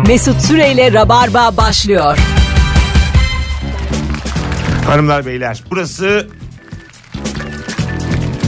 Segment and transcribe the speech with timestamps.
[0.00, 2.18] Mesut Süreyle Rabarba başlıyor.
[4.86, 6.26] Hanımlar beyler burası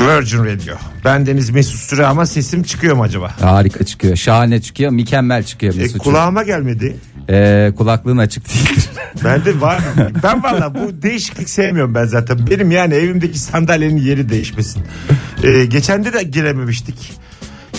[0.01, 0.75] Virgin Radio.
[1.04, 3.33] Ben Deniz Mesut Süre ama sesim çıkıyor mu acaba?
[3.41, 4.17] Harika çıkıyor.
[4.17, 4.91] Şahane çıkıyor.
[4.91, 6.01] Mükemmel çıkıyor E, Mesut'cum.
[6.12, 6.97] kulağıma gelmedi.
[7.30, 8.85] Ee, kulaklığın açık değildir.
[9.24, 9.79] Bende var.
[10.22, 12.47] ben valla bu değişiklik sevmiyorum ben zaten.
[12.51, 14.83] Benim yani evimdeki sandalyenin yeri değişmesin.
[15.42, 17.12] E, geçen de de girememiştik.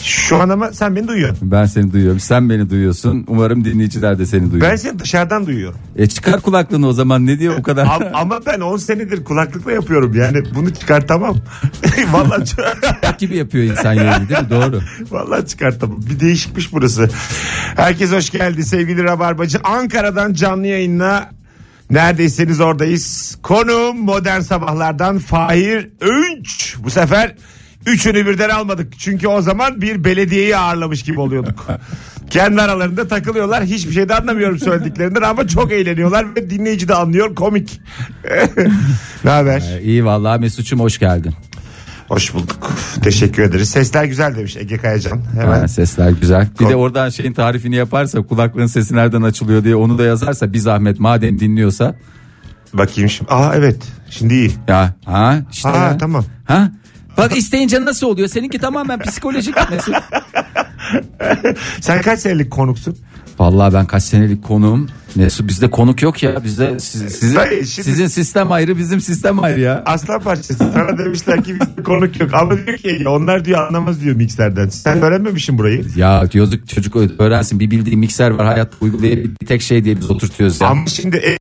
[0.05, 1.51] Şu an ama sen beni duyuyorsun.
[1.51, 2.19] ben seni duyuyorum.
[2.19, 3.23] Sen beni duyuyorsun.
[3.27, 4.71] Umarım dinleyiciler de seni duyuyor.
[4.71, 5.79] Ben seni dışarıdan duyuyorum.
[5.95, 7.85] E çıkar kulaklığını o zaman ne diyor o kadar?
[7.85, 11.35] Am- ama ben 10 senedir kulaklıkla yapıyorum yani bunu çıkartamam.
[12.11, 14.49] Vallahi ç- gibi yapıyor insan yani değil mi?
[14.49, 14.81] Doğru.
[15.11, 15.97] Vallahi çıkartamam.
[16.09, 17.09] Bir değişikmiş burası.
[17.75, 19.59] Herkes hoş geldi sevgili Rabarbacı.
[19.63, 21.29] Ankara'dan canlı yayınla
[21.89, 23.37] neredeyseniz oradayız.
[23.43, 26.75] Konum modern sabahlardan Fahir Öğünç.
[26.83, 27.35] Bu sefer
[27.85, 28.99] üçünü birden almadık.
[28.99, 31.65] Çünkü o zaman bir belediyeyi ağırlamış gibi oluyorduk.
[32.29, 33.63] Kendi aralarında takılıyorlar.
[33.63, 37.35] Hiçbir şey de anlamıyorum söylediklerinden ama çok eğleniyorlar ve dinleyici de anlıyor.
[37.35, 37.81] Komik.
[39.23, 39.63] ne haber?
[39.77, 41.33] Ee, iyi vallahi Mesut'cum hoş geldin.
[42.07, 42.71] Hoş bulduk.
[43.03, 43.69] Teşekkür ederiz.
[43.69, 45.21] Sesler güzel demiş Ege Kayacan.
[45.39, 45.59] Hemen.
[45.59, 46.47] Ha, sesler güzel.
[46.59, 50.59] Bir de oradan şeyin tarifini yaparsa kulaklığın sesi nereden açılıyor diye onu da yazarsa bir
[50.59, 51.95] zahmet madem dinliyorsa.
[52.73, 53.31] Bakayım şimdi.
[53.31, 53.77] Aa evet.
[54.09, 54.51] Şimdi iyi.
[54.67, 55.97] Ya ha işte Ha ya.
[55.97, 56.25] tamam.
[56.45, 56.71] Ha?
[57.17, 58.27] Bak isteyince nasıl oluyor?
[58.27, 59.95] Seninki tamamen psikolojik Mesut.
[61.81, 62.97] Sen kaç senelik konuksun?
[63.39, 64.89] Vallahi ben kaç senelik konuğum.
[65.15, 66.43] Mesut bizde konuk yok ya.
[66.43, 69.83] Bizde siz- sizin, Hayır, şimdi- sizin sistem ayrı bizim sistem ayrı ya.
[69.85, 70.53] Aslan parçası.
[70.53, 72.33] Sana demişler ki bizde konuk yok.
[72.33, 74.69] Ama diyor ki Ege, onlar diyor anlamaz diyor mikserden.
[74.69, 75.85] Sen öğrenmemişsin burayı.
[75.95, 80.11] Ya diyorduk çocuk öğrensin bir bildiği mikser var hayat uygulayabildiği bir tek şey diye biz
[80.11, 80.67] oturtuyoruz ya.
[80.67, 81.37] Ama şimdi e,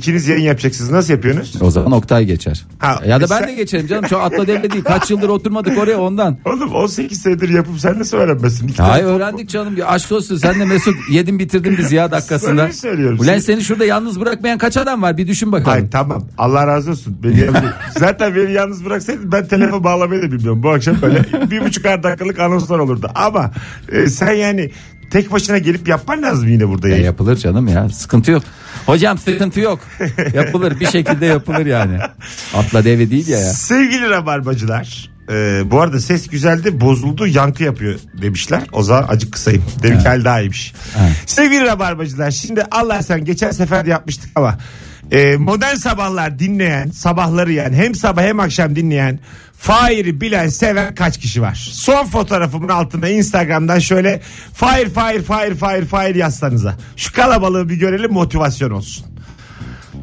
[0.00, 0.90] ikiniz yayın yapacaksınız.
[0.90, 1.62] Nasıl yapıyorsunuz?
[1.62, 2.64] O zaman Oktay geçer.
[2.78, 4.04] Ha, ya da ben sen- de geçerim canım.
[4.08, 4.84] Çok atla devre değil.
[4.84, 6.38] Kaç yıldır oturmadık oraya ondan.
[6.44, 8.68] Oğlum 18 senedir yapıp sen nasıl öğrenmesin?
[8.68, 9.76] İki Hayır tane- öğrendik canım.
[9.76, 12.56] Ya aşk olsun sen de Mesut yedin bitirdin bizi ya dakikasında.
[12.60, 13.18] Samimi söylüyorum.
[13.20, 15.70] Ulan seni şurada yalnız bırakmayan kaç adam var bir düşün bakalım.
[15.72, 16.24] Hayır tamam.
[16.38, 17.16] Allah razı olsun.
[17.22, 17.62] Beni yalnız-
[17.98, 20.62] Zaten beni yalnız bıraksaydın ben telefon bağlamayı da bilmiyorum.
[20.62, 23.10] Bu akşam böyle bir buçuk dakikalık anonslar olurdu.
[23.14, 23.50] Ama
[23.92, 24.70] e, sen yani
[25.10, 26.88] tek başına gelip yapman lazım yine burada.
[26.88, 27.06] Ya yayın.
[27.06, 28.42] yapılır canım ya sıkıntı yok.
[28.86, 29.80] Hocam sıkıntı yok.
[30.34, 31.98] Yapılır bir şekilde yapılır yani.
[32.54, 33.52] Atla devre değil ya ya.
[33.52, 35.10] Sevgili rabarbacılar.
[35.28, 38.62] e, bu arada ses güzeldi bozuldu yankı yapıyor demişler.
[38.72, 39.64] O zaman acık kısayım.
[39.82, 40.74] Demek ki hal daha iyiymiş.
[41.26, 44.58] Sevgili rabarbacılar şimdi Allah sen geçen sefer de yapmıştık ama
[45.12, 49.18] e, modern sabahlar dinleyen sabahları yani hem sabah hem akşam dinleyen
[49.58, 51.68] Fahir'i bilen seven kaç kişi var?
[51.72, 54.20] Son fotoğrafımın altına Instagram'dan şöyle
[54.54, 56.74] Fahir Fahir Fahir Fahir Fahir yazsanıza.
[56.96, 59.06] Şu kalabalığı bir görelim motivasyon olsun.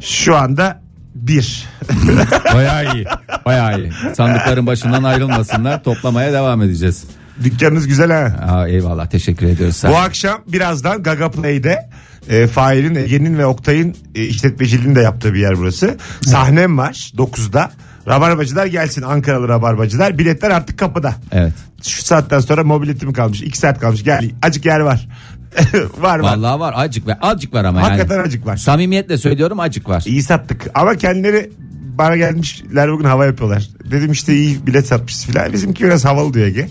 [0.00, 0.82] Şu anda
[1.14, 1.66] bir.
[2.54, 3.06] Bayağı iyi.
[3.44, 3.92] Bayağı iyi.
[4.16, 5.82] Sandıkların başından ayrılmasınlar.
[5.84, 7.04] Toplamaya devam edeceğiz.
[7.44, 8.52] Dükkanınız güzel ha.
[8.52, 9.76] Aa, eyvallah teşekkür ediyoruz.
[9.76, 9.90] Sen.
[9.90, 11.88] Bu akşam birazdan Gaga Play'de
[12.28, 15.96] e, Fahir'in, Ege'nin ve Oktay'ın e, işletmeciliğini de yaptığı bir yer burası.
[16.20, 17.70] Sahnem var 9'da.
[18.08, 20.18] Rabarbacılar gelsin Ankaralı Rabarbacılar.
[20.18, 21.14] Biletler artık kapıda.
[21.32, 21.52] Evet.
[21.82, 23.42] Şu saatten sonra mobilitim kalmış.
[23.42, 24.04] 2 saat kalmış.
[24.04, 25.08] Gel acık yer var.
[25.98, 26.36] var var.
[26.36, 28.26] Vallahi var acık ve acık var ama Hakikaten yani.
[28.26, 28.56] acık var.
[28.56, 30.02] Samimiyetle söylüyorum acık var.
[30.06, 30.66] İyi sattık.
[30.74, 31.50] Ama kendileri
[31.98, 33.68] bana gelmişler bugün hava yapıyorlar.
[33.90, 35.52] Dedim işte iyi bilet satmışız filan.
[35.52, 36.68] Bizimki biraz havalı diyor Ege.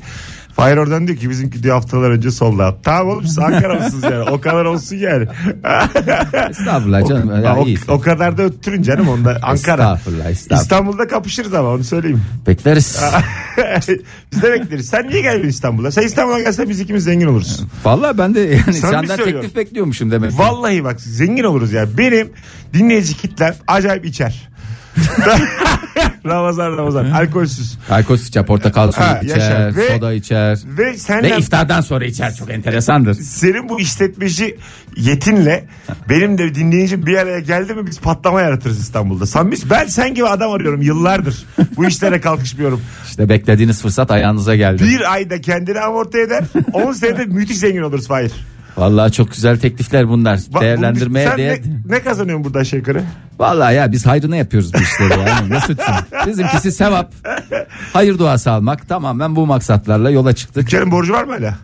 [0.55, 2.75] Fahir oradan diyor ki bizimki diyor haftalar önce solda.
[2.83, 4.21] Tamam oğlum siz Ankara'lısınız yani.
[4.29, 5.27] O kadar olsun yani.
[6.49, 7.29] Estağfurullah canım.
[7.29, 9.53] o, Ya, o, o kadar da öttürün canım onda Ankara.
[9.83, 10.61] Estağfurullah, estağfurullah.
[10.61, 12.21] İstanbul'da kapışırız ama onu söyleyeyim.
[12.47, 12.97] Bekleriz.
[14.31, 14.89] Biz de bekleriz.
[14.89, 15.91] Sen niye gelmiyorsun İstanbul'a?
[15.91, 17.61] Sen İstanbul'a gelsen biz ikimiz zengin oluruz.
[17.85, 19.41] Vallahi ben de yani Samimi senden söylüyorum.
[19.41, 20.31] teklif bekliyormuşum demek.
[20.31, 20.37] ki.
[20.39, 21.97] Vallahi bak zengin oluruz ya.
[21.97, 22.29] Benim
[22.73, 24.49] dinleyici kitlem acayip içer.
[26.25, 27.77] Ramazan Ramazan alkolsüz.
[27.89, 29.75] Alkol içer, portakal suyu Ha, içer, yaşa.
[29.75, 30.59] Ve- soda içer.
[30.65, 33.13] Ve Ve senden iftardan sonra içer çok enteresandır.
[33.13, 34.57] senin bu işletmeci
[34.95, 35.65] yetinle
[36.09, 39.25] benim de dinleyici bir araya geldi mi biz patlama yaratırız İstanbul'da.
[39.25, 41.45] Samimiz ben sen gibi adam arıyorum yıllardır.
[41.77, 42.81] Bu işlere kalkışmıyorum.
[43.09, 44.83] İşte beklediğiniz fırsat ayağınıza geldi.
[44.83, 46.43] Bir ayda kendini amorti eder.
[46.73, 48.31] 10 senede müthiş zengin oluruz Fahir.
[48.77, 50.39] Vallahi çok güzel teklifler bunlar.
[50.53, 51.59] Bak, Değerlendirmeye Sen değer.
[51.87, 53.03] ne, ne kazanıyorsun burada yukarı?
[53.39, 55.47] Vallahi ya biz hayrına yapıyoruz bu işleri yani.
[55.49, 55.95] Mesut'cum.
[56.27, 57.13] Bizimkisi sevap.
[57.93, 58.89] Hayır duası almak.
[58.89, 60.67] Tamamen bu maksatlarla yola çıktık.
[60.67, 61.55] Dükkanın borcu var mı hala?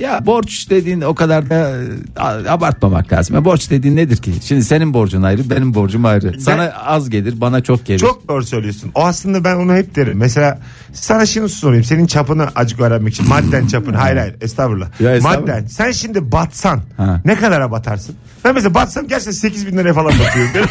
[0.00, 1.70] Ya borç dediğin o kadar da
[2.44, 3.36] e, abartmamak lazım.
[3.36, 4.32] Ya borç dediğin nedir ki?
[4.44, 6.40] Şimdi senin borcun ayrı, benim borcum ayrı.
[6.40, 7.98] Sana az gelir, bana çok gelir.
[7.98, 8.90] Çok doğru söylüyorsun.
[8.94, 10.18] O aslında ben onu hep derim.
[10.18, 10.58] Mesela
[10.92, 11.84] sana şunu sorayım.
[11.84, 13.28] Senin çapını acık öğrenmek için.
[13.28, 13.96] Madden çapını.
[13.96, 14.34] Hayır hayır.
[14.40, 15.00] Estağfurullah.
[15.00, 15.40] Ya estağfurullah.
[15.46, 15.66] Madden.
[15.66, 17.20] Sen şimdi batsan Ha.
[17.24, 18.14] ne kadara batarsın?
[18.44, 20.70] Ben mesela batsam gerçekten 8 bin liraya falan batıyorum.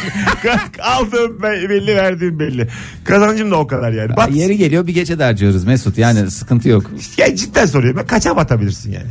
[0.82, 2.68] Aldığım be- belli verdiğim belli.
[3.04, 4.16] Kazancım da o kadar yani.
[4.16, 5.98] Bat, Yeri geliyor bir gece de harcıyoruz Mesut.
[5.98, 6.90] Yani sıkıntı yok.
[7.16, 8.00] ya cidden soruyorum.
[8.00, 9.06] Ben kaça batabilirsin yani?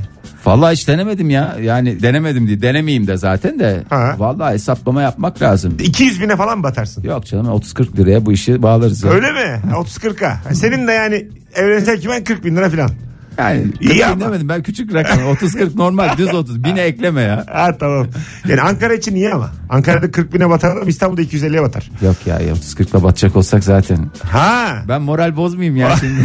[0.48, 1.56] Vallahi hiç denemedim ya.
[1.62, 3.84] Yani denemedim diye denemeyeyim de zaten de.
[3.90, 4.16] Ha.
[4.18, 5.78] Vallahi hesaplama yapmak lazım.
[5.80, 7.04] 200 bine falan batarsın.
[7.04, 9.12] Yok canım 30-40 liraya bu işi bağlarız ya.
[9.12, 9.62] Öyle mi?
[9.74, 10.54] 30-40'a.
[10.54, 12.90] Senin de yani evrensel kimen 40 bin lira falan.
[13.38, 14.20] Yani İyi ama.
[14.26, 17.46] demedim ben küçük rakam 30-40 normal düz 30 bine ekleme ya.
[17.52, 18.08] Ha tamam.
[18.48, 19.52] Yani Ankara için iyi ama.
[19.70, 21.90] Ankara'da 40 bine batar adam İstanbul'da 250'ye batar.
[22.02, 24.10] Yok ya 30-40'la batacak olsak zaten.
[24.32, 24.84] Ha.
[24.88, 26.22] Ben moral bozmayayım ya şimdi.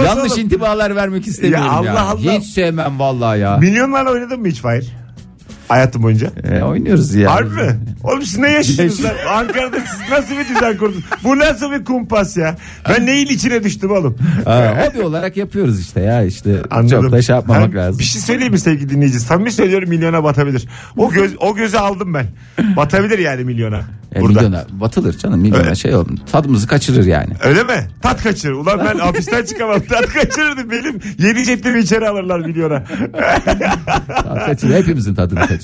[0.04, 1.72] Yanlış intibalar vermek istemiyorum ya.
[1.92, 2.32] Ya Allah Allah.
[2.32, 3.56] Hiç sevmem vallahi ya.
[3.56, 4.92] Milyonlarla oynadın mı hiç Fahir?
[5.68, 6.30] Hayatın boyunca.
[6.50, 7.34] E, oynuyoruz ya.
[7.34, 7.76] Harbi mi?
[8.04, 9.14] Oğlum siz ne yaşıyorsunuz lan?
[9.28, 11.04] Ankara'da siz nasıl bir düzen kurdunuz?
[11.24, 12.56] Bu nasıl bir kumpas ya?
[12.88, 14.16] Ben neyin içine düştüm oğlum?
[14.44, 17.02] Ha, hobi olarak yapıyoruz işte ya işte Anladım.
[17.02, 17.98] çok da şey yapmamak Ha, lazım.
[17.98, 19.20] Bir şey söyleyeyim mi sevgili dinleyici?
[19.20, 20.68] Samimi söylüyorum milyona batabilir.
[20.96, 22.26] O göz o gözü aldım ben.
[22.76, 23.80] Batabilir yani milyona.
[24.14, 24.38] E, burada.
[24.40, 25.74] milyona batılır canım milyona Öyle.
[25.74, 27.32] şey olur tadımızı kaçırır yani.
[27.44, 27.88] Öyle mi?
[28.02, 28.52] Tat kaçırır.
[28.52, 29.80] Ulan ben hapisten çıkamam.
[29.80, 31.00] Tat kaçırırdım benim.
[31.18, 32.82] Yedi cetlimi içeri alırlar milyona.
[34.08, 35.55] Tat kaçırır hepimizin tadını kaçırır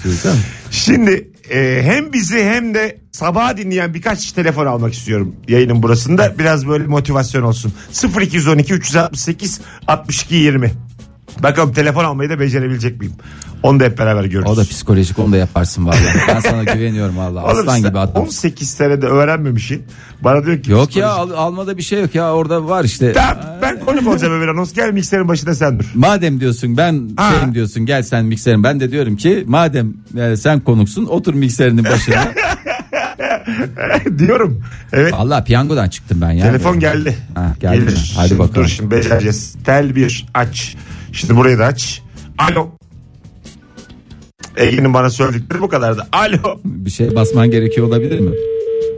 [0.70, 6.38] Şimdi e, hem bizi hem de sabaha dinleyen birkaç telefon almak istiyorum yayının burasında.
[6.38, 7.72] Biraz böyle motivasyon olsun.
[8.20, 10.72] 0212 368 62 20.
[11.42, 13.12] Bakalım telefon almayı da becerebilecek miyim?
[13.62, 14.50] Onu da hep beraber görürüz.
[14.50, 16.18] O da psikolojik onu da yaparsın vallahi.
[16.28, 17.44] Ben sana güveniyorum vallahi.
[17.52, 18.22] Oğlum Aslan sen gibi adam.
[18.22, 19.82] 18 senede öğrenmemişsin.
[20.20, 23.12] Bana diyor ki Yok ya psikoloji- al- almada bir şey yok ya orada var işte.
[23.12, 24.72] Tamam, ben konuk olacağım Ömer Anons.
[24.72, 25.84] Gel mikserin başında sen dur.
[25.94, 27.32] Madem diyorsun ben Ha.
[27.34, 28.62] şeyim diyorsun gel sen mikserin.
[28.64, 32.28] Ben de diyorum ki madem e, sen konuksun otur mikserinin başına.
[34.18, 34.64] Diyorum.
[34.92, 35.12] Evet.
[35.12, 36.44] Vallahi piyangodan çıktım ben ya.
[36.46, 37.16] Telefon geldi.
[37.34, 37.84] Ha, geldi mi?
[37.86, 38.12] Gelir.
[38.16, 38.54] Hadi Şimdi bakalım.
[38.64, 39.54] Dur şimdi becereceğiz.
[39.64, 40.76] Tel bir aç.
[41.12, 42.02] Şimdi burayı da aç.
[42.38, 42.68] Alo.
[44.56, 46.06] Ege'nin bana söyledikleri bu kadardı.
[46.12, 46.60] Alo.
[46.64, 48.30] Bir şey basman gerekiyor olabilir mi?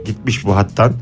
[0.05, 0.93] Gitmiş bu hattan.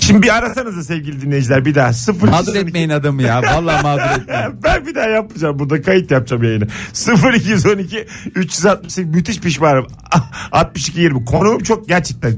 [0.00, 1.92] Şimdi bir arasanıza sevgili dinleyiciler bir daha.
[1.92, 3.42] 0 Mağdur etmeyin adamı ya.
[3.42, 4.62] Vallahi mağdur etmeyin.
[4.64, 6.66] Ben bir daha yapacağım burada kayıt yapacağım yayını.
[7.34, 9.86] 0212 368 müthiş pişmanım.
[10.52, 12.34] 62 20 konuğum çok gerçekten.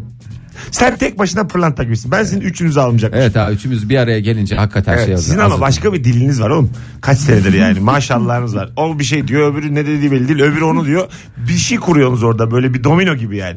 [0.71, 2.11] Sen tek başına pırlanta gibisin.
[2.11, 3.23] Ben sizin üçünüzü almayacakmışım.
[3.23, 6.51] Evet ha üçümüz bir araya gelince hakikaten Evet, şey sizin ama başka bir diliniz var
[6.51, 6.71] oğlum.
[7.01, 8.71] Kaç senedir yani maşallahınız var.
[8.77, 10.41] O bir şey diyor öbürü ne dediği belli değil.
[10.41, 11.09] Öbürü onu diyor.
[11.37, 13.57] Bir şey kuruyorsunuz orada böyle bir domino gibi yani.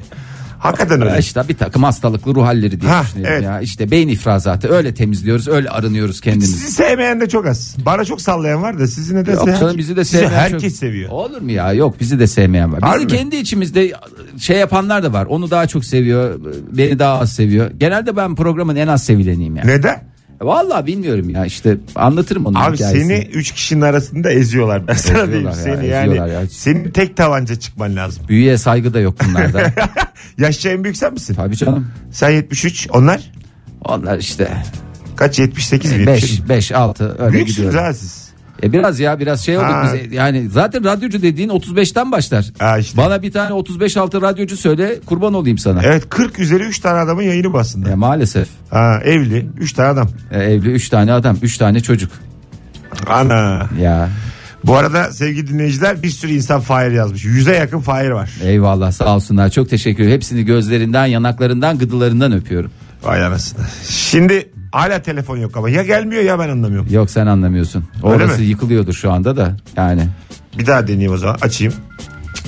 [0.59, 1.19] Hakikaten öyle.
[1.19, 3.43] İşte bir takım hastalıklı ruh halleri diye Ha, düşünüyorum evet.
[3.45, 3.61] ya.
[3.61, 6.51] İşte beyin ifrazatı öyle temizliyoruz öyle arınıyoruz kendimizi.
[6.53, 7.75] Sizi sevmeyen de çok az.
[7.85, 11.09] Bana çok sallayan var da sizi ne Yok canım bizi de sevmeyen herkes çok- seviyor.
[11.09, 11.73] Olur mu ya?
[11.73, 12.81] Yok bizi de sevmeyen var.
[12.95, 13.11] Bizi mi?
[13.11, 13.91] kendi içimizde
[14.39, 15.25] şey yapanlar da var.
[15.25, 16.39] Onu daha çok seviyor,
[16.71, 17.71] beni daha az seviyor.
[17.77, 19.67] Genelde ben programın en az sevileniyim yani.
[19.67, 20.08] Neden?
[20.41, 23.03] Vallahi bilmiyorum ya işte anlatırım onun Abi hikayesini.
[23.03, 24.87] seni üç kişinin arasında eziyorlar.
[24.87, 26.09] Ben sana diyeyim ya, seni yani.
[26.09, 26.47] eziyorlar ya.
[26.49, 28.23] Senin tek tabanca çıkman lazım.
[28.29, 29.73] Büyüye saygı da yok bunlarda.
[30.37, 31.33] Yaşça en büyük sen misin?
[31.33, 31.87] Tabii canım.
[32.11, 33.31] Sen 73 onlar
[33.85, 34.63] Onlar işte
[35.15, 36.07] kaç 78 mi?
[36.07, 37.83] 5 5 6 öyle Büyüksünüz gidiyor.
[37.83, 38.28] ha siz.
[38.63, 39.91] E biraz ya biraz şey olduk Ha.
[40.03, 40.13] biz.
[40.13, 42.45] Yani zaten radyocu dediğin 35'ten başlar.
[42.59, 42.97] Ha işte.
[42.97, 45.81] Bana bir tane 35 altı radyocu söyle kurban olayım sana.
[45.83, 47.89] Evet 40 üzeri 3 tane adamın yayını bu aslında.
[47.89, 48.47] E, maalesef.
[48.69, 50.09] Ha, evli 3 tane adam.
[50.31, 52.11] E, evli 3 tane adam 3 tane çocuk.
[53.07, 53.69] Ana.
[53.81, 54.09] Ya
[54.65, 57.25] Bu arada sevgili dinleyiciler bir sürü insan Fahir yazmış.
[57.25, 58.29] Yüze yakın Fahir var.
[58.43, 60.15] eyvallah sağ olsunlar çok teşekkür ederim.
[60.15, 62.71] Hepsini gözlerinden yanaklarından gıdılarından öpüyorum.
[63.03, 63.65] Vay anasını.
[63.89, 66.87] Şimdi hala telefon yok ama ya gelmiyor ya ben anlamıyorum.
[66.91, 67.83] Yok sen anlamıyorsun.
[68.03, 68.45] Öyle Orası mi?
[68.47, 70.07] yıkılıyordur şu anda da yani.
[70.59, 71.73] Bir daha deneyeyim o zaman açayım.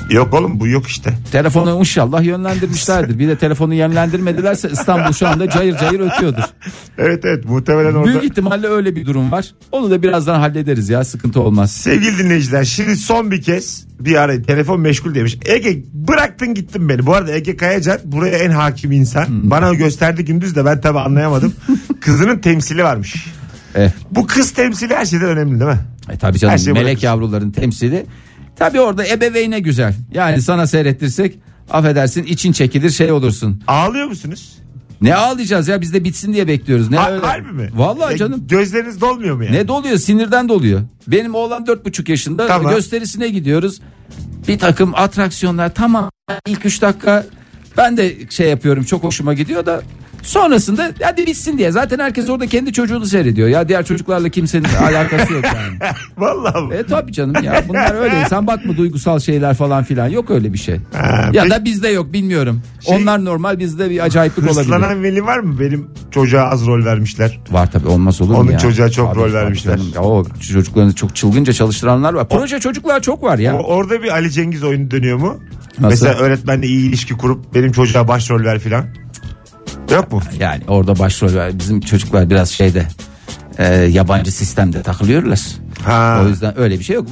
[0.09, 1.13] Yok oğlum bu yok işte.
[1.31, 3.19] Telefonu inşallah yönlendirmişlerdir.
[3.19, 6.43] Bir de telefonu yönlendirmedilerse İstanbul şu anda cayır cayır ötüyordur.
[6.97, 8.05] Evet evet muhtemelen orada.
[8.05, 9.51] Büyük ihtimalle öyle bir durum var.
[9.71, 11.71] Onu da birazdan hallederiz ya sıkıntı olmaz.
[11.71, 15.37] Sevgili dinleyiciler şimdi son bir kez bir ara telefon meşgul demiş.
[15.45, 17.05] Ege bıraktın gittin beni.
[17.05, 19.25] Bu arada Ege Kayacan buraya en hakim insan.
[19.29, 21.53] Bana gösterdi gündüz de ben tabi anlayamadım.
[22.01, 23.25] Kızının temsili varmış.
[23.75, 25.79] Eh, Bu kız temsili her şeyden önemli değil mi?
[26.11, 27.03] e, tabii canım Her şey melek bırakır.
[27.03, 28.05] yavruların temsili.
[28.55, 29.93] Tabii orada ebeveyne güzel.
[30.13, 31.39] Yani sana seyrettirsek
[31.69, 33.63] affedersin için çekilir şey olursun.
[33.67, 34.57] Ağlıyor musunuz?
[35.01, 36.89] Ne ağlayacağız ya biz de bitsin diye bekliyoruz.
[36.89, 37.25] Ne Ha- öyle?
[37.25, 37.69] harbi mi?
[37.73, 38.43] Vallahi E, canım.
[38.47, 39.55] Gözleriniz dolmuyor mu yani?
[39.55, 40.81] Ne doluyor sinirden doluyor.
[41.07, 42.73] Benim oğlan dört buçuk yaşında Tamam.
[42.73, 43.79] gösterisine gidiyoruz.
[44.47, 46.09] Bir takım atraksiyonlar tamam
[46.47, 47.25] ilk üç dakika
[47.77, 49.81] ben de şey yapıyorum çok hoşuma gidiyor da
[50.21, 55.33] sonrasında hadi bitsin diye zaten herkes orada kendi çocuğunu seyrediyor ya diğer çocuklarla kimsenin alakası
[55.33, 55.93] yok yani.
[56.17, 56.75] Vallahi mi?
[56.75, 60.57] E tabii canım ya bunlar öyle sen bakma duygusal şeyler falan filan yok öyle bir
[60.57, 60.75] şey.
[60.93, 62.61] Ha, ya peki- da bizde yok bilmiyorum.
[62.79, 64.61] Şey- Onlar normal bizde bir acayiplik olabilir.
[64.61, 65.59] Hırslanan veli var mı?
[65.59, 67.39] Benim çocuğa az rol vermişler.
[67.51, 68.57] Var tabii olmaz olur mu Onun ya?
[68.59, 69.77] çocuğa çok Tabii, rol vermişler.
[69.77, 69.91] canım.
[69.95, 72.29] Ya o çocuklarını çok çılgınca çalıştıranlar var.
[72.29, 73.55] Proje çocuklar çok var ya.
[73.57, 75.37] O- orada bir Ali Cengiz oyunu dönüyor mu?
[75.79, 75.89] Nasıl?
[76.05, 78.85] Mesela öğretmenle iyi ilişki kurup benim çocuğa başrol ver filan.
[79.91, 80.21] Yok mu?
[80.39, 81.59] Yani orada başrol var.
[81.59, 82.87] Bizim çocuklar biraz şeyde
[83.57, 85.39] e, yabancı sistemde takılıyorlar.
[85.85, 86.21] Ha.
[86.25, 87.07] O yüzden öyle bir şey yok.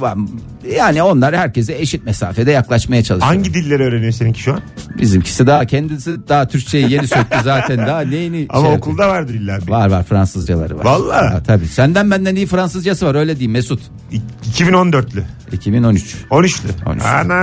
[0.76, 3.34] Yani onlar herkese eşit mesafede yaklaşmaya çalışıyor.
[3.34, 4.60] Hangi dilleri öğreniyor seninki şu an?
[4.98, 9.58] Bizimkisi daha kendisi daha Türkçeyi yeni söktü zaten daha neyini Ama şey okulda vardır illa
[9.60, 9.68] bir.
[9.70, 10.84] Var var Fransızcaları var.
[10.84, 11.26] Vallahi.
[11.28, 11.68] Ha, tabii.
[11.68, 13.80] Senden benden iyi Fransızcası var öyle diyeyim Mesut.
[14.12, 14.20] İ-
[14.52, 15.22] 2014'lü.
[15.52, 16.16] 2013.
[16.30, 16.68] 13'lü.
[16.86, 17.02] 13'lü.
[17.02, 17.34] Ana.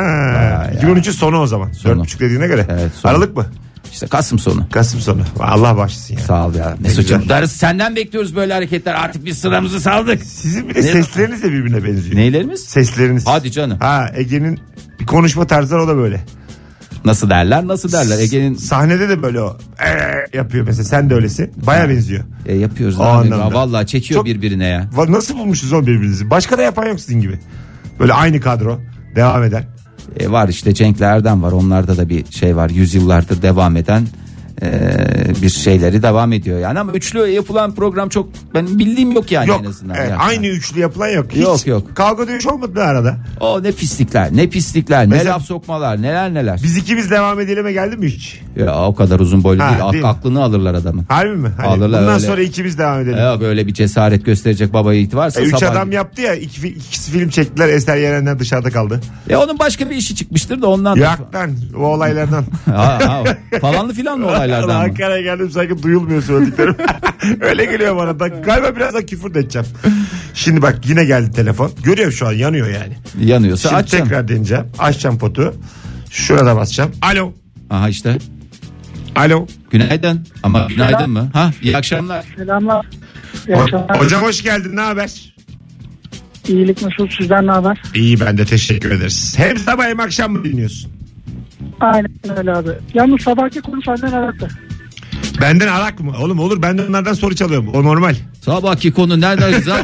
[0.41, 0.71] ya.
[0.81, 1.71] 2013'ün sonu o zaman.
[1.71, 2.01] Sonu.
[2.03, 2.65] 4.5 dediğine göre.
[2.69, 3.11] Evet, sonu.
[3.11, 3.45] Aralık mı?
[3.91, 4.65] İşte Kasım sonu.
[4.71, 5.21] Kasım sonu.
[5.39, 6.19] Allah başlasın ya.
[6.19, 7.17] Sağ ol ya Mesut'cum.
[7.21, 7.35] güzel.
[7.37, 8.93] Darısı senden bekliyoruz böyle hareketler.
[8.93, 10.23] Artık biz sıramızı saldık.
[10.23, 12.15] Sizin bir de Ne- sesleriniz de birbirine benziyor.
[12.15, 12.63] Neylerimiz?
[12.63, 13.27] Sesleriniz.
[13.27, 13.77] Hadi canım.
[13.79, 14.59] Ha Ege'nin
[14.99, 16.21] bir konuşma tarzı var, o da böyle.
[17.05, 18.19] Nasıl derler nasıl derler.
[18.19, 20.83] Ege'nin Sahnede de böyle o "Ee" yapıyor mesela.
[20.83, 21.51] Sen de öylesin.
[21.67, 22.23] Baya benziyor.
[22.45, 22.99] e, yapıyoruz.
[22.99, 23.53] O anlamda.
[23.53, 24.89] Vallahi çekiyor Çok- birbirine ya.
[24.95, 26.29] Va- Nasıl bulmuşuz o birbirinizi?
[26.29, 27.39] Başka da yapan yok sizin gibi.
[27.99, 28.79] Böyle aynı kadro.
[29.15, 29.65] Devam eden.
[30.19, 31.51] E, var işte Cenk'le Erdem var.
[31.51, 32.69] Onlarda da bir şey var.
[32.69, 34.07] Yüzyıllardır devam eden
[35.41, 39.61] bir şeyleri devam ediyor yani ama üçlü yapılan program çok benim bildiğim yok yani yok.
[39.63, 39.95] en azından.
[39.95, 40.21] Evet, Yani.
[40.21, 41.25] aynı üçlü yapılan yok.
[41.31, 41.95] Hiç Yok, yok.
[41.95, 43.17] Kavga dövüş olmadı mı arada?
[43.39, 46.59] O ne pislikler ne pislikler ne Mesela- laf sokmalar neler neler.
[46.63, 48.41] Biz ikimiz devam edelim'e geldi mi hiç?
[48.55, 50.09] Ya, o kadar uzun boylu Ha, değil, değil mi?
[50.09, 51.05] aklını alırlar adamın.
[51.09, 51.49] Harbi mi?
[51.57, 52.25] Hani Alırlar bundan öyle.
[52.27, 53.17] sonra ikimiz devam edelim.
[53.17, 56.67] Ya böyle bir cesaret gösterecek baba yiğit varsa E, üç sabah- adam yaptı ya iki,
[56.67, 59.01] ikisi film çektiler Eser Yeren'den dışarıda kaldı.
[59.29, 60.95] Ya onun başka bir işi çıkmıştır da ondan.
[60.99, 62.45] da- Yaktan o olaylardan.
[62.65, 63.23] ha, ha,
[63.61, 64.83] falanlı filanlı olaylardan mı?
[64.83, 66.75] Ankara'ya geldim sanki duyulmuyor söylediklerim.
[67.41, 68.27] Öyle geliyor bana da.
[68.27, 69.67] Galiba biraz da küfür de edeceğim.
[70.33, 71.71] Şimdi bak yine geldi telefon.
[71.83, 72.97] Görüyorum şu an yanıyor yani.
[73.29, 74.03] Yanıyorsa Şimdi açacağım.
[74.05, 74.65] tekrar deneyeceğim.
[74.79, 75.53] Açacağım potu.
[76.11, 76.91] Şurada basacağım.
[77.01, 77.33] Alo.
[77.69, 78.17] Aha işte.
[79.15, 79.47] Alo.
[79.71, 80.27] Günaydın.
[80.43, 81.29] Ama günaydın mı?
[81.33, 82.25] Ha iyi akşamlar.
[82.37, 82.85] Selamlar.
[83.47, 83.99] İyi akşamlar.
[83.99, 84.75] hocam hoş geldin.
[84.75, 85.33] Ne haber?
[86.47, 87.81] İyilik Mesut sizden ne haber?
[87.95, 89.33] İyi ben de teşekkür ederiz.
[89.37, 90.91] Hem sabah hem akşam mı dinliyorsun?
[91.79, 92.69] Aynen öyle abi.
[92.93, 94.47] Yalnız sabahki konu senden araktı.
[95.41, 96.13] Benden arak mı?
[96.21, 97.67] Oğlum olur ben de onlardan soru çalıyorum.
[97.67, 98.15] O normal.
[98.41, 99.83] Sabahki konu nereden güzel?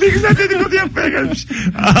[0.00, 1.46] ne güzel dedikodu yapmaya gelmiş.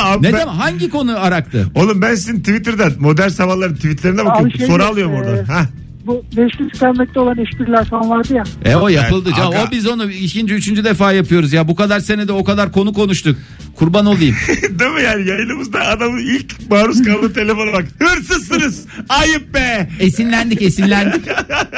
[0.02, 1.66] Abi ne ben- demek hangi konu araktı?
[1.74, 4.58] Oğlum ben sizin Twitter'dan modern sabahların tweetlerine bakıyorum.
[4.58, 5.44] Şey, soru alıyorum e, oradan.
[5.44, 5.66] Ha.
[6.06, 8.44] Bu beşli tükenmekte olan espriler falan vardı ya.
[8.64, 9.52] E o yapıldı Evet, canım.
[9.52, 9.64] aga.
[9.68, 11.68] O biz onu ikinci üçüncü defa yapıyoruz ya.
[11.68, 13.38] Bu kadar senede o kadar konu konuştuk.
[13.76, 14.36] Kurban olayım.
[14.78, 17.84] Değil mi yani yayınımızda adamın ilk maruz kaldığı telefona bak.
[17.98, 18.84] Hırsızsınız.
[19.08, 19.88] Ayıp be.
[20.00, 21.24] esinlendik esinlendik.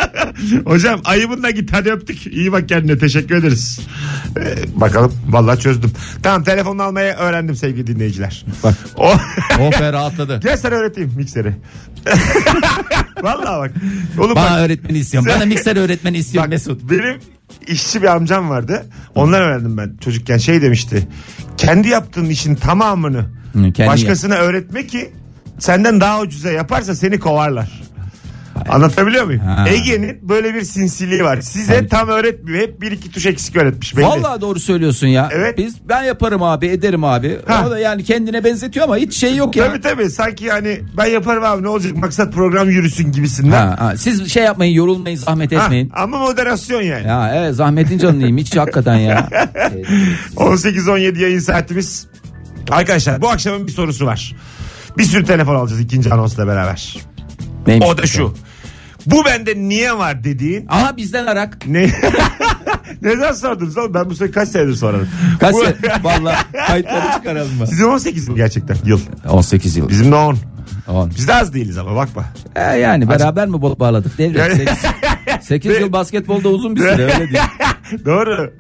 [0.64, 2.26] Hocam ayıbınla git hadi öptük.
[2.26, 3.80] İyi bak kendine teşekkür ederiz.
[4.40, 5.92] Ee, bakalım vallahi çözdüm.
[6.22, 8.44] Tamam telefonunu almayı öğrendim sevgili dinleyiciler.
[8.64, 8.74] Bak.
[8.96, 9.12] O...
[9.60, 10.40] Oh be rahatladı.
[10.42, 11.54] Gel sana öğreteyim mikseri.
[13.22, 13.72] vallahi bak.
[14.18, 15.30] Oğlum Bana bak, öğretmeni istiyorum.
[15.36, 16.90] Bana mikser öğretmeni istiyorum bak Mesut.
[16.90, 17.20] benim
[17.66, 18.87] işçi bir amcam vardı.
[19.14, 21.08] Ondan öğrendim ben çocukken şey demişti.
[21.56, 25.12] Kendi yaptığın işin tamamını Hı, kendi başkasına öğretme ki
[25.58, 27.82] senden daha ucuza yaparsa seni kovarlar.
[28.68, 29.40] Anlatabiliyor muyum?
[29.40, 29.68] Ha.
[29.68, 31.40] Ege'nin böyle bir sinsiliği var.
[31.40, 31.88] Size Tabii.
[31.88, 32.58] tam öğretmiyor.
[32.62, 33.96] Hep bir iki tuş eksik öğretmiş.
[33.96, 34.04] Belli.
[34.06, 35.28] Vallahi doğru söylüyorsun ya.
[35.32, 35.58] Evet.
[35.58, 37.38] Biz ben yaparım abi, ederim abi.
[37.46, 37.64] Ha.
[37.66, 39.66] O da yani kendine benzetiyor ama hiç şey yok ya.
[39.66, 40.11] Tabii tabii.
[40.11, 43.66] Sanki yani ben yaparım abi ne olacak maksat program yürüsün gibisinden.
[43.66, 43.96] Ha, ha.
[43.96, 45.90] Siz şey yapmayın, yorulmayın, zahmet Ha, etmeyin.
[45.94, 47.06] ama moderasyon yani.
[47.06, 49.28] Ya evet zahmetin canlıyım hiç hakikaten ya.
[49.54, 49.87] Evet.
[50.37, 52.06] 18-17 yayın saatimiz.
[52.70, 54.35] Arkadaşlar bu akşamın bir sorusu var.
[54.99, 56.96] Bir sürü telefon alacağız ikinci anonsla beraber.
[57.66, 58.06] Neymiş O da bu?
[58.06, 58.35] şu.
[59.06, 61.66] Bu bende niye var dediğin Aha bizden arak.
[61.66, 61.90] ne?
[63.02, 63.94] Neden sordunuz oğlum?
[63.94, 65.08] Ben bu soruyu kaç senedir sorarım.
[65.40, 65.75] Kaç Bu- sene?
[66.02, 66.36] Valla
[66.66, 67.66] kayıtları çıkaralım mı?
[67.66, 69.00] Sizin 18 mi gerçekten yıl?
[69.28, 69.88] 18 yıl.
[69.88, 70.36] Bizim de 10.
[70.88, 71.10] On.
[71.16, 72.25] Biz de az değiliz ama bakma.
[72.56, 74.36] E yani beraber mi bol bağladık devlet?
[75.28, 77.38] Yani- 8, yıl basketbolda uzun bir süre öyle değil.
[78.05, 78.52] Doğru.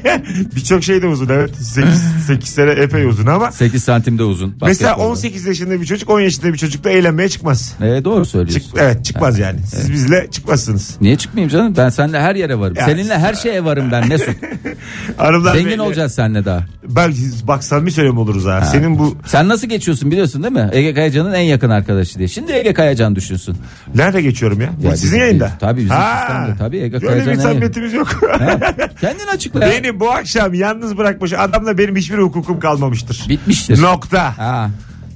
[0.56, 1.56] Birçok şey de uzun evet.
[1.56, 3.52] 8, 8 sene epey uzun ama.
[3.52, 4.54] 8 santimde uzun.
[4.62, 5.12] Mesela basketbolda.
[5.12, 7.74] 18 yaşında bir çocuk 10 yaşında bir çocukla eğlenmeye çıkmaz.
[7.80, 8.72] E, doğru Çık, söylüyorsun.
[8.78, 9.60] evet çıkmaz yani.
[9.66, 10.96] Siz bizle çıkmazsınız.
[11.00, 11.74] Niye çıkmayayım canım?
[11.76, 12.74] Ben seninle her yere varım.
[12.76, 14.36] Ya- Seninle her şeye varım ben Mesut.
[15.16, 16.66] Hanımlar Zengin beyler, olacağız seninle daha.
[16.88, 17.12] Ben
[17.44, 18.60] bak samimi söylüyorum oluruz ha.
[18.72, 20.68] Senin bu Sen nasıl geçiyorsun biliyorsun değil mi?
[20.72, 22.28] Ege Kayacan'ın en yakın arkadaşı diye.
[22.28, 23.56] Şimdi Ege Kayacan düşünsün.
[23.94, 24.70] nerede geçiyorum ya?
[24.82, 25.52] Bu Ya sizin bizim- yayında.
[25.60, 28.08] tabii bizim sistemde, tabii Ege Öyle Kayacan'ın bir samimiyetimiz yok.
[28.38, 28.69] Ha?
[29.00, 29.70] Kendin açıkla ya.
[29.70, 33.24] Beni bu akşam yalnız bırakmış adamla benim hiçbir hukukum kalmamıştır.
[33.28, 33.82] Bitmiştir.
[33.82, 34.38] Nokta.
[34.38, 34.70] Ha.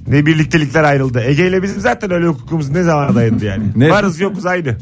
[0.07, 1.21] Ne birliktelikler ayrıldı.
[1.21, 3.63] Ege ile bizim zaten öyle hukukumuz ne zaman dayandı yani.
[3.75, 3.89] Ne?
[3.89, 4.77] Varız yokuz aynı.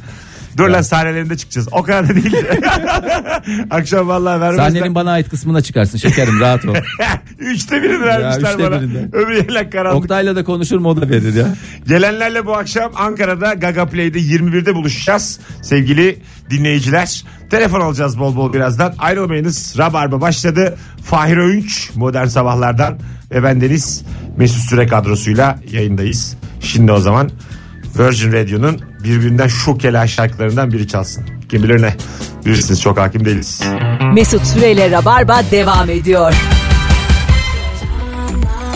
[0.57, 1.67] Dur lan sahnelerinde çıkacağız.
[1.71, 2.35] O kadar da değil.
[3.69, 4.65] Akşam vallahi vermezler.
[4.65, 6.75] Sahnenin bana ait kısmına çıkarsın şekerim rahat ol.
[7.39, 8.81] üçte birini vermişler üçte bana.
[8.81, 9.09] birinde.
[9.13, 10.03] Öbür yerler karanlık.
[10.03, 11.47] Oktay'la da konuşur mu o da verir ya.
[11.87, 15.39] Gelenlerle bu akşam Ankara'da Gaga Play'de 21'de buluşacağız.
[15.61, 16.19] Sevgili
[16.49, 17.23] dinleyiciler.
[17.49, 18.93] Telefon alacağız bol bol birazdan.
[18.97, 19.75] Ayrılmayınız.
[19.77, 20.77] Rabarba başladı.
[21.05, 22.99] Fahir Öğünç Modern Sabahlardan
[23.31, 24.03] ve bendeniz
[24.37, 26.37] Mesut Süre kadrosuyla yayındayız.
[26.59, 27.29] Şimdi o zaman
[27.99, 31.23] Virgin Radio'nun birbirinden şokela şarkılarından biri çalsın.
[31.49, 31.95] Kim bilir ne.
[32.45, 33.61] Bilirsiniz çok hakim değiliz.
[34.13, 36.33] Mesut Süreyle Rabarba devam ediyor.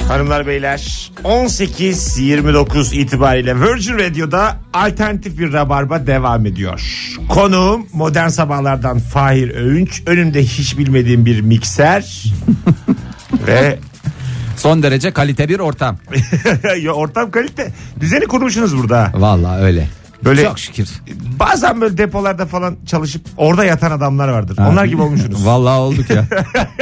[0.08, 6.82] Hanımlar beyler 18-29 itibariyle Virgin Radio'da alternatif bir rabarba devam ediyor.
[7.30, 10.04] Konuğum modern sabahlardan Fahir Öğünç.
[10.06, 12.24] Önümde hiç bilmediğim bir mikser.
[13.48, 13.80] Ve
[14.58, 15.98] Son derece kalite bir ortam.
[16.82, 17.72] ya ortam kalite.
[18.00, 19.00] Düzeni kurmuşsunuz burada.
[19.00, 19.12] ha.
[19.16, 19.88] Vallahi öyle.
[20.26, 20.90] Böyle Çok şükür.
[21.40, 24.58] bazen böyle depolarda falan çalışıp orada yatan adamlar vardır.
[24.72, 25.46] Onlar gibi olmuşsunuz.
[25.46, 26.26] Vallahi olduk ya.